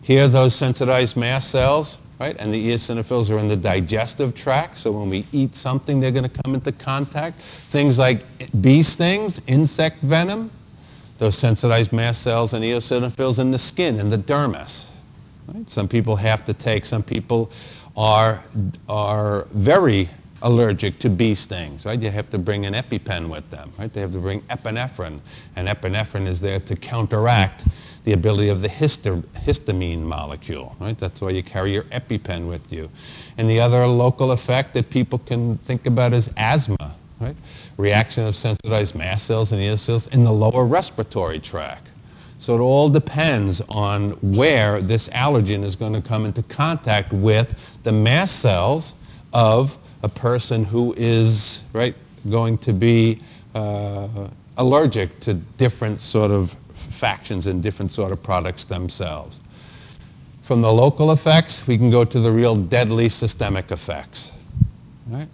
[0.03, 4.93] Here, those sensitized mast cells, right, and the eosinophils are in the digestive tract, so
[4.93, 7.41] when we eat something, they're going to come into contact.
[7.71, 8.25] Things like
[8.61, 10.51] bee stings, insect venom,
[11.19, 14.89] those sensitized mast cells and eosinophils in the skin, in the dermis.
[15.47, 15.71] Right?
[15.71, 17.51] Some people have to take, some people
[17.97, 18.43] are,
[18.89, 20.09] are very
[20.45, 22.01] allergic to bee stings, right?
[22.01, 23.93] You have to bring an EpiPen with them, right?
[23.93, 25.19] They have to bring epinephrine,
[25.57, 27.65] and epinephrine is there to counteract
[28.05, 30.97] the ability of the histamine molecule, right?
[30.99, 32.91] That's why you carry your EpiPen with you.
[33.39, 37.37] And the other local effect that people can think about is asthma, right?
[37.79, 41.89] reaction of sensitized mast cells and eosinophils in the lower respiratory tract.
[42.39, 47.55] So it all depends on where this allergen is going to come into contact with
[47.83, 48.95] the mast cells
[49.33, 51.95] of a person who is right
[52.29, 53.19] going to be
[53.55, 59.41] uh, allergic to different sort of factions and different sort of products themselves.
[60.43, 64.33] From the local effects, we can go to the real deadly systemic effects.
[65.07, 65.29] Right?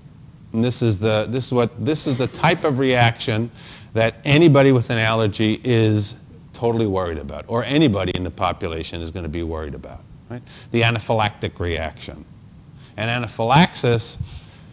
[0.53, 3.51] And this is the this is what this is the type of reaction
[3.93, 6.15] that anybody with an allergy is
[6.53, 10.05] totally worried about, or anybody in the population is going to be worried about.
[10.29, 10.43] Right?
[10.71, 12.25] The anaphylactic reaction.
[12.97, 14.19] And anaphylaxis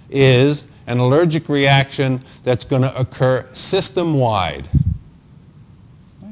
[0.10, 4.70] is an allergic reaction that's going to occur system-wide.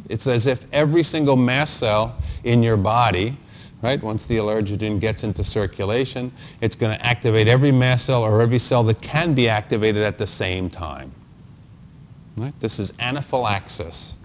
[0.10, 3.38] It's as if every single mast cell in your body
[3.86, 4.02] right?
[4.02, 8.58] Once the allergen gets into circulation, it's going to activate every mast cell or every
[8.58, 11.12] cell that can be activated at the same time.
[12.38, 12.60] Right?
[12.60, 14.16] This is anaphylaxis.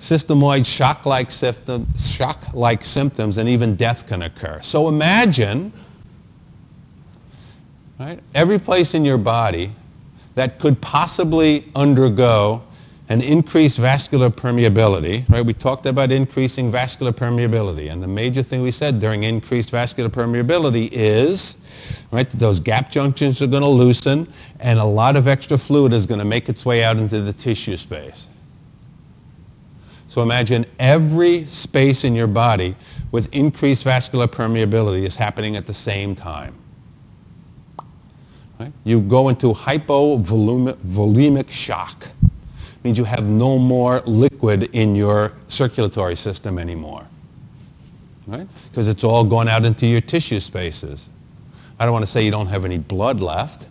[0.00, 4.58] System-wide shock-like symptoms, shock-like symptoms and even death can occur.
[4.60, 5.72] So imagine
[8.00, 9.72] right, every place in your body
[10.34, 12.62] that could possibly undergo
[13.10, 15.44] an increased vascular permeability, right?
[15.44, 20.08] We talked about increasing vascular permeability, and the major thing we said during increased vascular
[20.08, 21.56] permeability is,
[22.12, 26.06] right, those gap junctions are going to loosen, and a lot of extra fluid is
[26.06, 28.28] going to make its way out into the tissue space.
[30.06, 32.76] So imagine every space in your body
[33.10, 36.54] with increased vascular permeability is happening at the same time.
[38.60, 38.72] Right?
[38.84, 42.04] You go into hypovolemic shock.
[42.22, 47.06] It means you have no more liquid in your circulatory system anymore.
[48.26, 48.46] Right?
[48.70, 51.08] Because it's all gone out into your tissue spaces.
[51.78, 53.66] I don't want to say you don't have any blood left,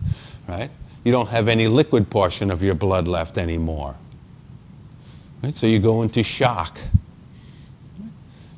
[0.48, 0.72] right?
[1.04, 3.96] You don't have any liquid portion of your blood left anymore.
[5.44, 5.56] Right?
[5.56, 6.80] So you go into shock.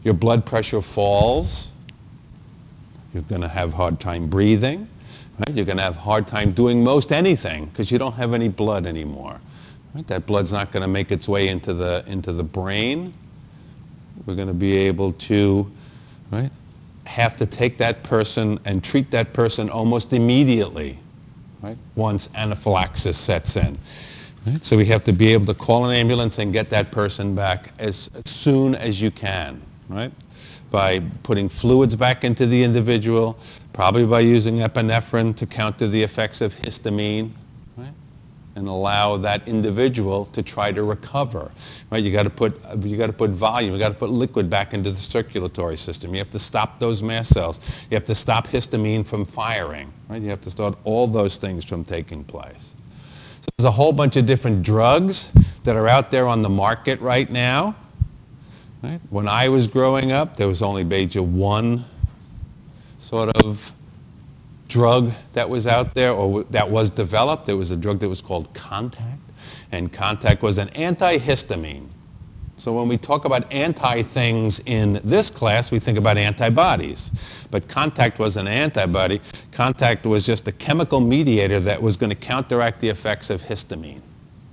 [0.06, 1.72] Your blood pressure falls.
[3.14, 4.88] You're going to have hard time breathing.
[5.48, 5.56] Right?
[5.56, 8.48] You're going to have a hard time doing most anything because you don't have any
[8.48, 9.39] blood anymore.
[9.94, 10.06] Right?
[10.08, 13.14] That blood's not going to make its way into the, into the brain.
[14.26, 15.72] We're going to be able to
[16.32, 16.52] right,
[17.06, 21.00] have to take that person and treat that person almost immediately
[21.62, 23.78] right, once anaphylaxis sets in.
[24.46, 24.64] Right?
[24.64, 27.74] So we have to be able to call an ambulance and get that person back
[27.80, 29.62] as, as soon as you can,
[29.92, 30.12] right?
[30.70, 33.38] By putting fluids back into the individual,
[33.74, 37.32] probably by using epinephrine to counter the effects of histamine,
[37.78, 37.94] right?
[38.56, 41.52] And allow that individual to try to recover,
[41.89, 42.04] right?
[42.04, 44.74] You got to put you got to put volume, you got to put liquid back
[44.74, 46.14] into the circulatory system.
[46.14, 47.60] You have to stop those mast cells.
[47.89, 50.22] You have to stop histamine from firing, right?
[50.22, 52.74] You have to stop all those things from taking place.
[53.42, 55.32] So there's a whole bunch of different drugs
[55.64, 57.76] that are out there on the market right now.
[58.82, 59.00] Right?
[59.10, 61.86] When I was growing up, there was only major one
[62.98, 63.72] sort of
[64.68, 67.46] drug that was out there or that was developed.
[67.46, 69.18] There was a drug that was called Contac,
[69.72, 71.88] and Contac was an antihistamine.
[72.56, 77.10] So when we talk about anti-things in this class, we think about antibodies.
[77.50, 79.20] But Contac was an antibody.
[79.52, 84.02] Contac was just a chemical mediator that was going to counteract the effects of histamine.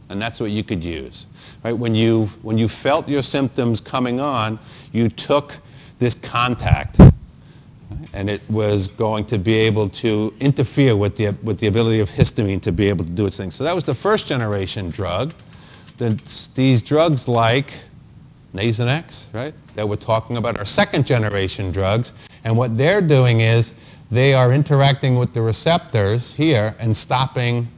[0.09, 1.26] And that's what you could use.
[1.64, 1.72] Right?
[1.72, 4.59] When, you, when you felt your symptoms coming on,
[4.92, 5.56] you took
[5.98, 7.12] this Contac
[8.12, 12.11] and it was going to be able to interfere with the, with the ability of
[12.11, 13.50] histamine to be able to do its thing.
[13.50, 15.34] So that was the first generation drug.
[15.96, 16.20] The,
[16.54, 17.72] these drugs like
[18.54, 19.54] Nasonex, right?
[19.74, 22.12] That we're talking about are second generation drugs.
[22.44, 23.74] And what they're doing is
[24.11, 27.68] they are interacting with the receptors here and stopping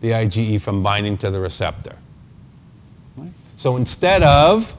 [0.00, 1.96] the IgE from binding to the receptor.
[3.60, 4.74] So instead of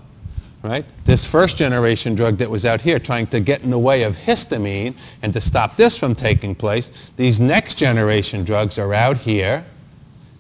[0.64, 4.02] right, this first generation drug that was out here trying to get in the way
[4.02, 9.18] of histamine and to stop this from taking place, these next generation drugs are out
[9.18, 9.64] here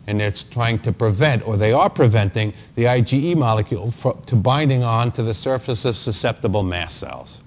[0.07, 3.91] and it's trying to prevent, or they are preventing, the IgE molecule
[4.25, 7.41] to binding on to the surface of susceptible mast cells.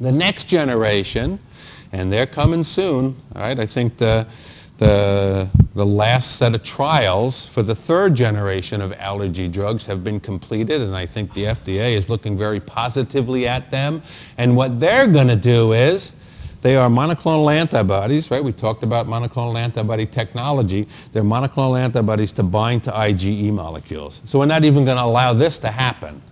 [0.00, 1.38] The next generation,
[1.92, 4.26] and they're coming soon, all right, I think the,
[4.80, 10.18] the, the last set of trials for the third generation of allergy drugs have been
[10.18, 14.02] completed, and I think the FDA is looking very positively at them.
[14.38, 16.14] And what they're going to do is
[16.62, 18.42] they are monoclonal antibodies, right?
[18.42, 20.88] We talked about monoclonal antibody technology.
[21.12, 24.22] They're monoclonal antibodies to bind to IgE molecules.
[24.24, 26.22] So we're not even going to allow this to happen.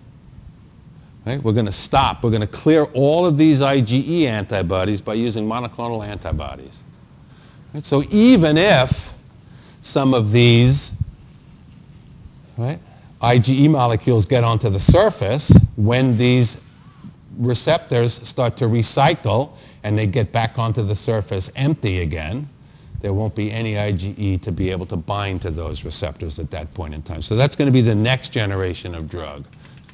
[1.27, 1.43] Right?
[1.43, 2.25] We're going to stop.
[2.25, 6.83] We're going to clear all of these IgE antibodies by using monoclonal antibodies.
[7.75, 7.85] Right?
[7.85, 9.13] So even if
[9.81, 10.93] some of these
[12.57, 12.79] right,
[13.23, 16.63] IgE molecules get onto the surface, when these
[17.39, 19.53] receptors start to recycle
[19.85, 22.49] and they get back onto the surface empty again,
[23.01, 26.73] there won't be any IgE to be able to bind to those receptors at that
[26.75, 27.23] point in time.
[27.23, 29.45] So that's going to be the next generation of drug.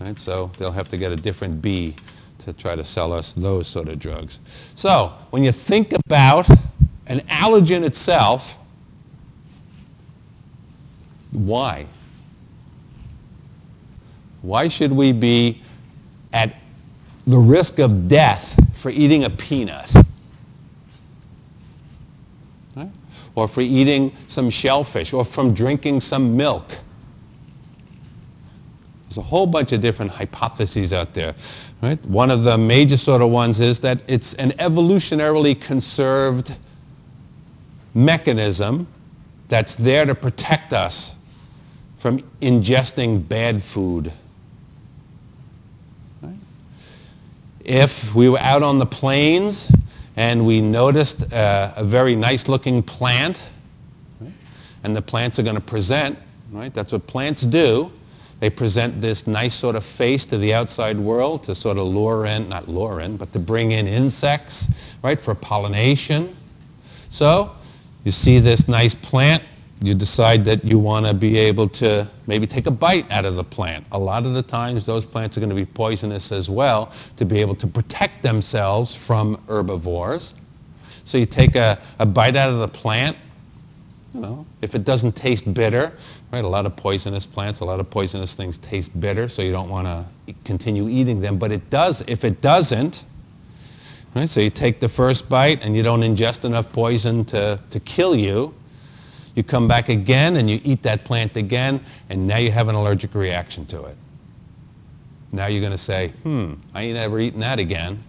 [0.00, 0.18] Right?
[0.18, 1.94] So they'll have to get a different B
[2.38, 4.40] to try to sell us those sort of drugs.
[4.74, 6.48] So when you think about
[7.06, 8.58] an allergen itself,
[11.32, 11.86] why?
[14.42, 15.62] Why should we be
[16.32, 16.56] at
[17.26, 19.90] the risk of death for eating a peanut.
[22.76, 22.90] Right?
[23.34, 26.76] Or for eating some shellfish, or from drinking some milk.
[29.08, 31.34] There's a whole bunch of different hypotheses out there.
[31.82, 32.04] Right?
[32.04, 36.54] One of the major sort of ones is that it's an evolutionarily conserved
[37.94, 38.86] mechanism
[39.48, 41.14] that's there to protect us
[41.98, 44.12] from ingesting bad food.
[47.64, 49.72] if we were out on the plains
[50.16, 53.42] and we noticed uh, a very nice looking plant,
[54.20, 54.32] right?
[54.84, 56.16] and the plants are going to present,
[56.52, 56.72] right?
[56.72, 57.90] That's what plants do.
[58.40, 62.26] They present this nice sort of face to the outside world to sort of lure
[62.26, 64.68] in, not lure in, but to bring in insects,
[65.02, 66.36] right, for pollination.
[67.08, 67.52] So
[68.04, 69.42] you see this nice plant
[69.84, 73.36] you decide that you want to be able to maybe take a bite out of
[73.36, 73.84] the plant.
[73.92, 77.26] A lot of the times those plants are going to be poisonous as well to
[77.26, 80.34] be able to protect themselves from herbivores.
[81.04, 83.16] So you take a, a bite out of the plant,
[84.14, 85.92] you know, if it doesn't taste bitter,
[86.32, 86.44] right?
[86.44, 89.68] A lot of poisonous plants, a lot of poisonous things taste bitter, so you don't
[89.68, 91.36] want to continue eating them.
[91.36, 93.04] But it does, if it doesn't,
[94.14, 94.28] right?
[94.28, 98.14] So you take the first bite and you don't ingest enough poison to, to kill
[98.14, 98.54] you,
[99.34, 102.74] you come back again and you eat that plant again, and now you have an
[102.74, 103.96] allergic reaction to it.
[105.32, 108.02] Now you're going to say, hmm, I ain't ever eaten that again.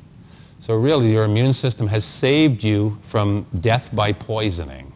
[0.60, 4.91] So really, your immune system has saved you from death by poisoning.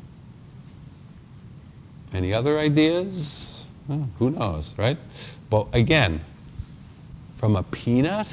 [2.14, 3.68] Any other ideas?
[3.88, 4.98] Well, who knows, right?
[5.50, 6.22] But again,
[7.40, 8.28] from a peanut,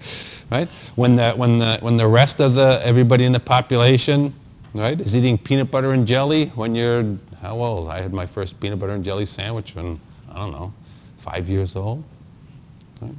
[0.50, 0.66] right?
[0.94, 4.32] When the, when, the, when the rest of the, everybody in the population,
[4.72, 7.04] right, is eating peanut butter and jelly when you're
[7.42, 7.90] how old?
[7.90, 10.00] I had my first peanut butter and jelly sandwich when,
[10.32, 10.72] I don't know,
[11.18, 12.02] five years old.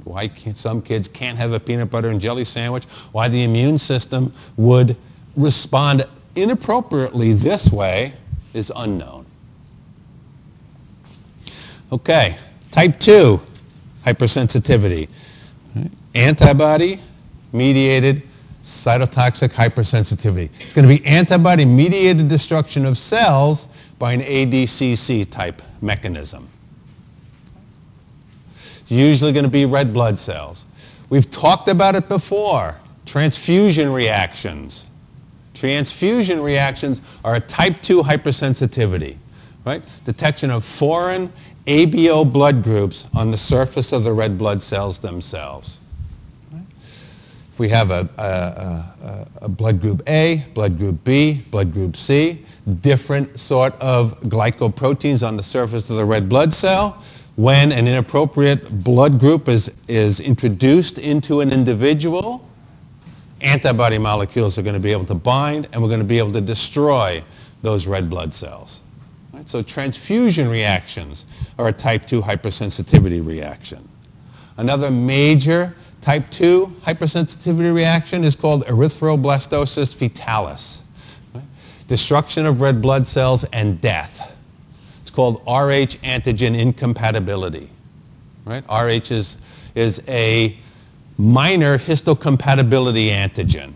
[0.02, 2.84] Why can't, some kids can't have a peanut butter and jelly sandwich?
[3.12, 4.96] Why the immune system would
[5.36, 8.14] respond inappropriately this way
[8.52, 9.26] is unknown.
[11.92, 12.36] Okay,
[12.72, 13.40] type 2
[14.04, 15.08] hypersensitivity.
[16.14, 17.00] Antibody
[17.52, 18.22] mediated
[18.62, 20.50] cytotoxic hypersensitivity.
[20.60, 26.48] It's going to be antibody mediated destruction of cells by an ADCC type mechanism.
[28.80, 30.66] It's usually going to be red blood cells.
[31.08, 32.76] We've talked about it before,
[33.06, 34.86] transfusion reactions.
[35.54, 39.16] Transfusion reactions are a type 2 hypersensitivity,
[39.64, 39.82] right?
[40.04, 41.32] Detection of foreign
[41.70, 45.78] ABO blood groups on the surface of the red blood cells themselves.
[46.52, 51.94] If we have a, a, a, a blood group A, blood group B, blood group
[51.94, 52.44] C,
[52.80, 57.00] different sort of glycoproteins on the surface of the red blood cell.
[57.36, 62.44] When an inappropriate blood group is, is introduced into an individual,
[63.42, 66.32] antibody molecules are going to be able to bind and we're going to be able
[66.32, 67.22] to destroy
[67.62, 68.79] those red blood cells.
[69.46, 71.26] So transfusion reactions
[71.58, 73.86] are a type 2 hypersensitivity reaction.
[74.56, 80.82] Another major type 2 hypersensitivity reaction is called erythroblastosis fetalis
[81.90, 84.32] destruction of red blood cells, and death.
[85.02, 87.68] It's called Rh antigen incompatibility.
[88.44, 88.62] Right?
[88.70, 89.38] Rh is,
[89.74, 90.56] is a
[91.18, 93.74] minor histocompatibility antigen.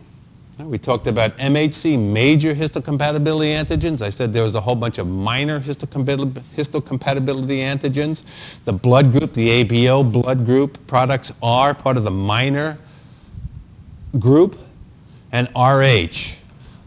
[0.59, 4.03] We talked about MHC, major histocompatibility antigens.
[4.03, 6.45] I said there was a whole bunch of minor histocompatibility
[7.59, 8.23] antigens.
[8.65, 12.79] The blood group, the ABO blood group products are part of the minor
[14.21, 14.57] group.
[15.33, 16.37] And RH,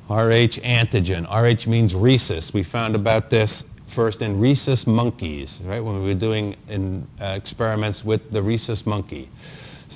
[0.10, 1.28] Rh antigen.
[1.30, 2.54] Rh means rhesus.
[2.54, 7.34] We found about this first in rhesus monkeys, right, when we were doing in, uh,
[7.36, 9.28] experiments with the rhesus monkey.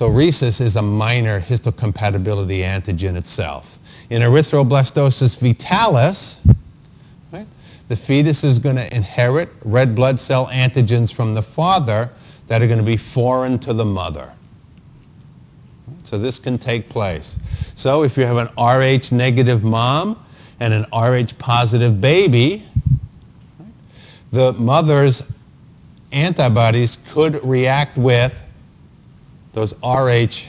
[0.02, 3.78] So rhesus is a minor histocompatibility antigen itself.
[4.10, 5.40] In erythroblastosis
[7.30, 7.46] right,
[7.86, 12.10] the fetus is going to inherit red blood cell antigens from the father
[12.48, 14.32] that are going to be foreign to the mother.
[16.02, 17.38] So this can take place.
[17.76, 20.20] So if you have an Rh negative mom
[20.58, 22.64] and an Rh positive baby,
[24.32, 25.22] the mother's
[26.10, 28.41] antibodies could react with
[29.52, 30.48] those Rh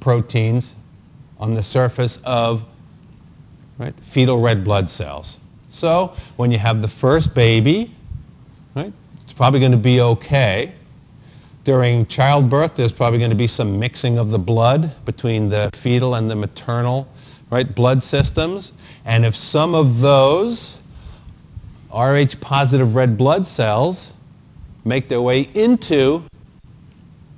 [0.00, 0.74] proteins
[1.38, 2.64] on the surface of
[3.78, 5.38] right, fetal red blood cells.
[5.68, 7.90] So when you have the first baby,
[8.74, 8.92] right,
[9.22, 10.72] it's probably going to be okay
[11.64, 16.16] during childbirth, there's probably going to be some mixing of the blood between the fetal
[16.16, 17.08] and the maternal
[17.50, 18.72] right, blood systems.
[19.04, 20.78] And if some of those
[21.94, 24.14] Rh positive red blood cells
[24.84, 26.24] make their way into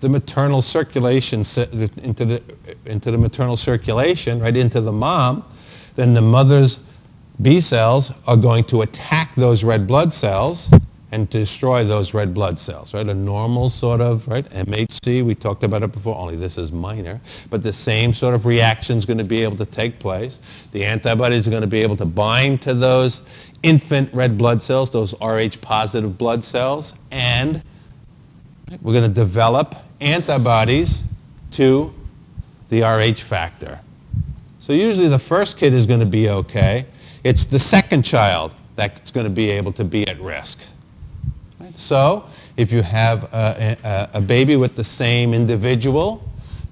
[0.04, 2.42] the maternal circulation, into the,
[2.84, 5.42] into the maternal circulation, right into the mom,
[5.96, 6.78] then the mother's
[7.40, 10.70] B cells are going to attack those red blood cells
[11.10, 13.08] and destroy those red blood cells, right?
[13.08, 17.18] A normal sort of, right, MHC, we talked about it before, only this is minor,
[17.48, 20.38] but the same sort of reaction is going to be able to take place.
[20.72, 23.22] The antibodies are going to be able to bind to those
[23.62, 27.62] infant red blood cells, those Rh positive blood cells, and
[28.82, 31.04] we're going to develop antibodies
[31.52, 31.92] to
[32.68, 33.80] the Rh factor.
[34.60, 36.86] So usually the first kid is going to be okay.
[37.22, 40.60] It's the second child that's going to be able to be at risk.
[41.74, 46.22] So if you have a, a, a baby with the same individual,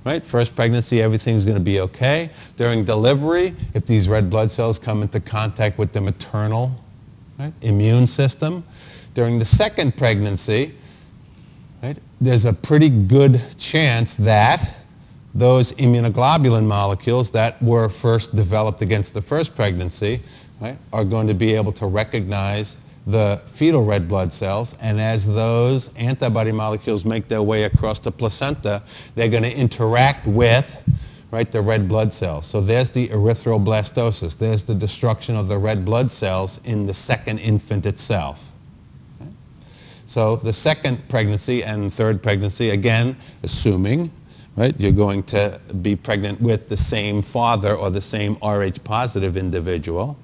[0.05, 0.24] right?
[0.24, 2.30] First pregnancy, everything's going to be okay.
[2.57, 6.72] During delivery, if these red blood cells come into contact with the maternal
[7.39, 8.64] right, immune system.
[9.14, 10.74] During the second pregnancy, right,
[12.22, 14.76] there's a pretty good chance that
[15.34, 20.20] those immunoglobulin molecules that were first developed against the first pregnancy
[20.60, 22.76] right, are going to be able to recognize
[23.08, 28.12] the fetal red blood cells, and as those antibody molecules make their way across the
[28.12, 28.80] placenta,
[29.16, 30.80] they're going to interact with
[31.32, 32.46] right, the red blood cells.
[32.46, 34.38] So there's the erythroblastosis.
[34.38, 38.51] There's the destruction of the red blood cells in the second infant itself.
[40.12, 44.10] So the second pregnancy and third pregnancy, again, assuming
[44.56, 49.38] right, you're going to be pregnant with the same father or the same Rh positive
[49.38, 50.18] individual.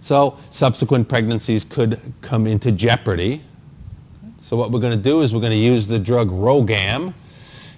[0.00, 3.44] So subsequent pregnancies could come into jeopardy.
[4.40, 7.14] So what we're going to do is we're going to use the drug RhoGAM.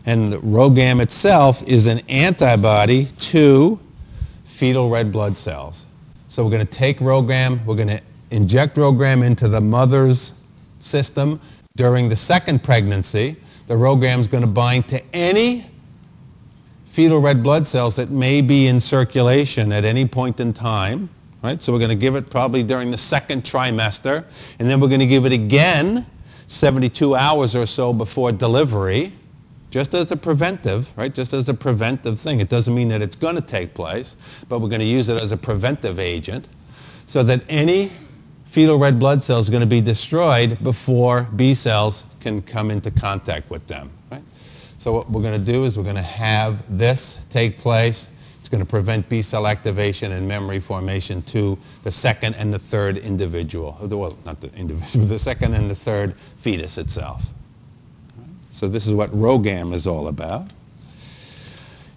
[0.06, 3.78] And RhoGAM itself is an antibody to
[4.44, 5.84] fetal red blood cells.
[6.28, 8.00] So we're going to take RhoGAM, we're going to
[8.30, 10.32] inject RhoGAM into the mother's
[10.80, 11.40] system
[11.76, 13.36] during the second pregnancy.
[13.66, 15.70] The RhoGAM is going to bind to any
[16.86, 21.08] fetal red blood cells that may be in circulation at any point in time
[21.42, 21.60] right?
[21.62, 24.24] So we're going to give it probably during the second trimester,
[24.58, 26.06] and then we're going to give it again
[26.46, 29.12] 72 hours or so before delivery,
[29.70, 31.14] just as a preventive, right?
[31.14, 32.40] Just as a preventive thing.
[32.40, 34.16] It doesn't mean that it's going to take place,
[34.48, 36.48] but we're going to use it as a preventive agent
[37.06, 37.90] so that any
[38.50, 42.90] fetal red blood cells are going to be destroyed before B cells can come into
[42.90, 44.22] contact with them, right?
[44.76, 48.08] So what we're going to do is we're going to have this take place
[48.40, 52.58] It's going to prevent B cell activation and memory formation to the second and the
[52.58, 53.78] third individual.
[53.80, 57.24] Well, not the individual, the second and the third fetus itself.
[58.50, 60.50] So this is what RhoGAM is all about.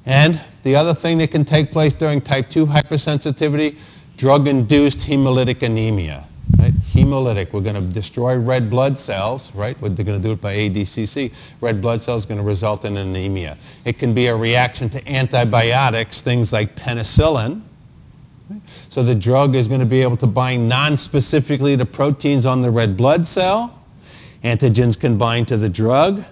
[0.06, 3.76] And the other thing that can take place during type 2 hypersensitivity,
[4.18, 6.28] drug-induced hemolytic anemia?
[7.04, 9.76] Hemolytic, we're going to destroy red blood cells, right?
[9.82, 11.34] They're going to do it by ADCC.
[11.60, 13.58] Red blood cells going to result in anemia.
[13.84, 17.62] It can be a reaction to antibiotics, things like penicillin.
[18.88, 22.72] So the drug is going to be able to bind non-specifically to proteins on the
[22.72, 23.84] red blood cell.
[24.46, 26.24] Antigens can bind to the drug.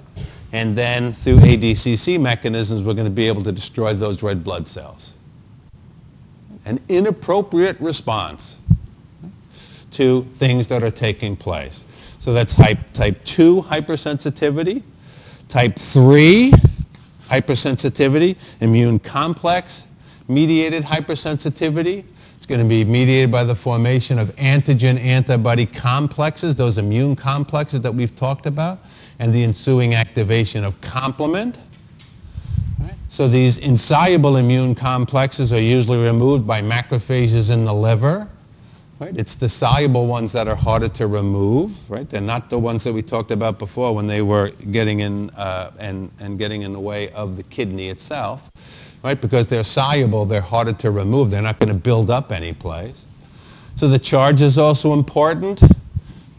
[0.53, 4.69] And then through ADCC mechanisms, we're going to be able to destroy those red blood
[4.69, 5.13] cells.
[6.63, 8.59] An inappropriate response
[9.91, 11.85] to things that are taking place.
[12.19, 14.83] So that's type, type 2 hypersensitivity.
[15.47, 16.51] Type 3
[17.27, 19.85] hypersensitivity, immune complex
[20.27, 22.05] mediated hypersensitivity.
[22.37, 27.81] It's going to be mediated by the formation of antigen antibody complexes, those immune complexes
[27.81, 28.79] that we've talked about,
[29.19, 31.59] and the ensuing activation of complement.
[33.09, 38.29] So these insoluble immune complexes are usually removed by macrophages in the liver.
[39.01, 39.17] Right?
[39.17, 42.07] It's the soluble ones that are harder to remove, right?
[42.07, 45.71] They're not the ones that we talked about before when they were getting in uh,
[45.79, 48.51] and, and getting in the way of the kidney itself,
[49.03, 49.19] right?
[49.19, 51.31] Because they're soluble, they're harder to remove.
[51.31, 53.07] They're not going to build up any place.
[53.75, 55.63] So the charge is also important.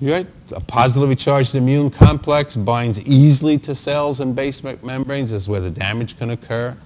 [0.00, 0.26] Right?
[0.54, 5.32] A positively charged immune complex binds easily to cells and basement membranes.
[5.32, 6.76] Is where the damage can occur.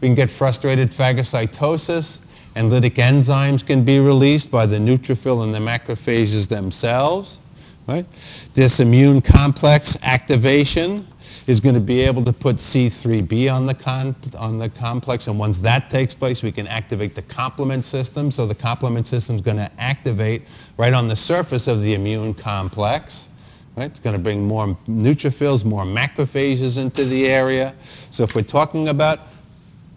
[0.00, 2.25] We can get frustrated phagocytosis
[2.56, 7.38] and lytic enzymes can be released by the neutrophil and the macrophages themselves.
[7.86, 8.06] Right?
[8.54, 11.06] This immune complex activation
[11.46, 15.58] is going to be able to put C3b on the, on the complex, and once
[15.58, 18.32] that takes place, we can activate the complement system.
[18.32, 20.42] So the complement system is going to activate
[20.78, 23.28] right on the surface of the immune complex.
[23.76, 23.90] Right?
[23.90, 27.74] It's going to bring more neutrophils, more macrophages into the area.
[28.10, 29.20] So if we're talking about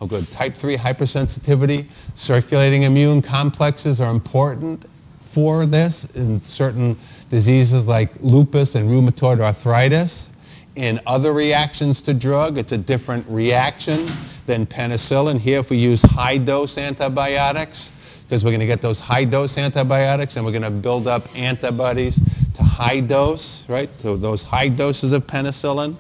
[0.02, 0.30] Oh, good.
[0.32, 1.86] Type 3 hypersensitivity.
[2.16, 4.86] Circulating immune complexes are important
[5.20, 6.98] for this in certain
[7.30, 10.30] diseases like lupus and rheumatoid arthritis.
[10.76, 14.08] In other reactions to drug, it's a different reaction
[14.46, 15.38] than penicillin.
[15.38, 17.92] Here, if we use high-dose antibiotics,
[18.24, 22.22] because we're going to get those high-dose antibiotics and we're going to build up antibodies
[22.54, 23.96] to high dose, right?
[23.98, 25.96] to those high doses of penicillin.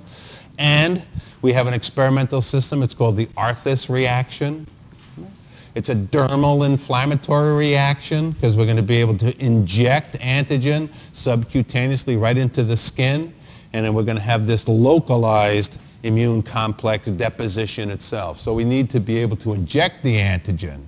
[0.59, 1.03] And
[1.41, 2.83] we have an experimental system.
[2.83, 4.67] It's called the Arthus reaction.
[5.73, 12.19] It's a dermal inflammatory reaction because we're going to be able to inject antigen subcutaneously
[12.19, 13.33] right into the skin.
[13.71, 18.41] And then we're going to have this localized immune complex deposition itself.
[18.41, 20.81] So we need to be able to inject the antigen.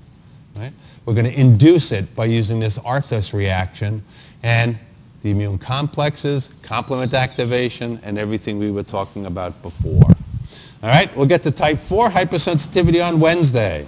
[0.58, 0.74] Right?
[1.06, 4.04] We're going to induce it by using this Arthus reaction.
[4.44, 4.78] And
[5.22, 10.16] the immune complexes, complement activation, and everything we were talking about before.
[10.84, 13.88] All right, we'll get to type 4 hypersensitivity on Wednesday.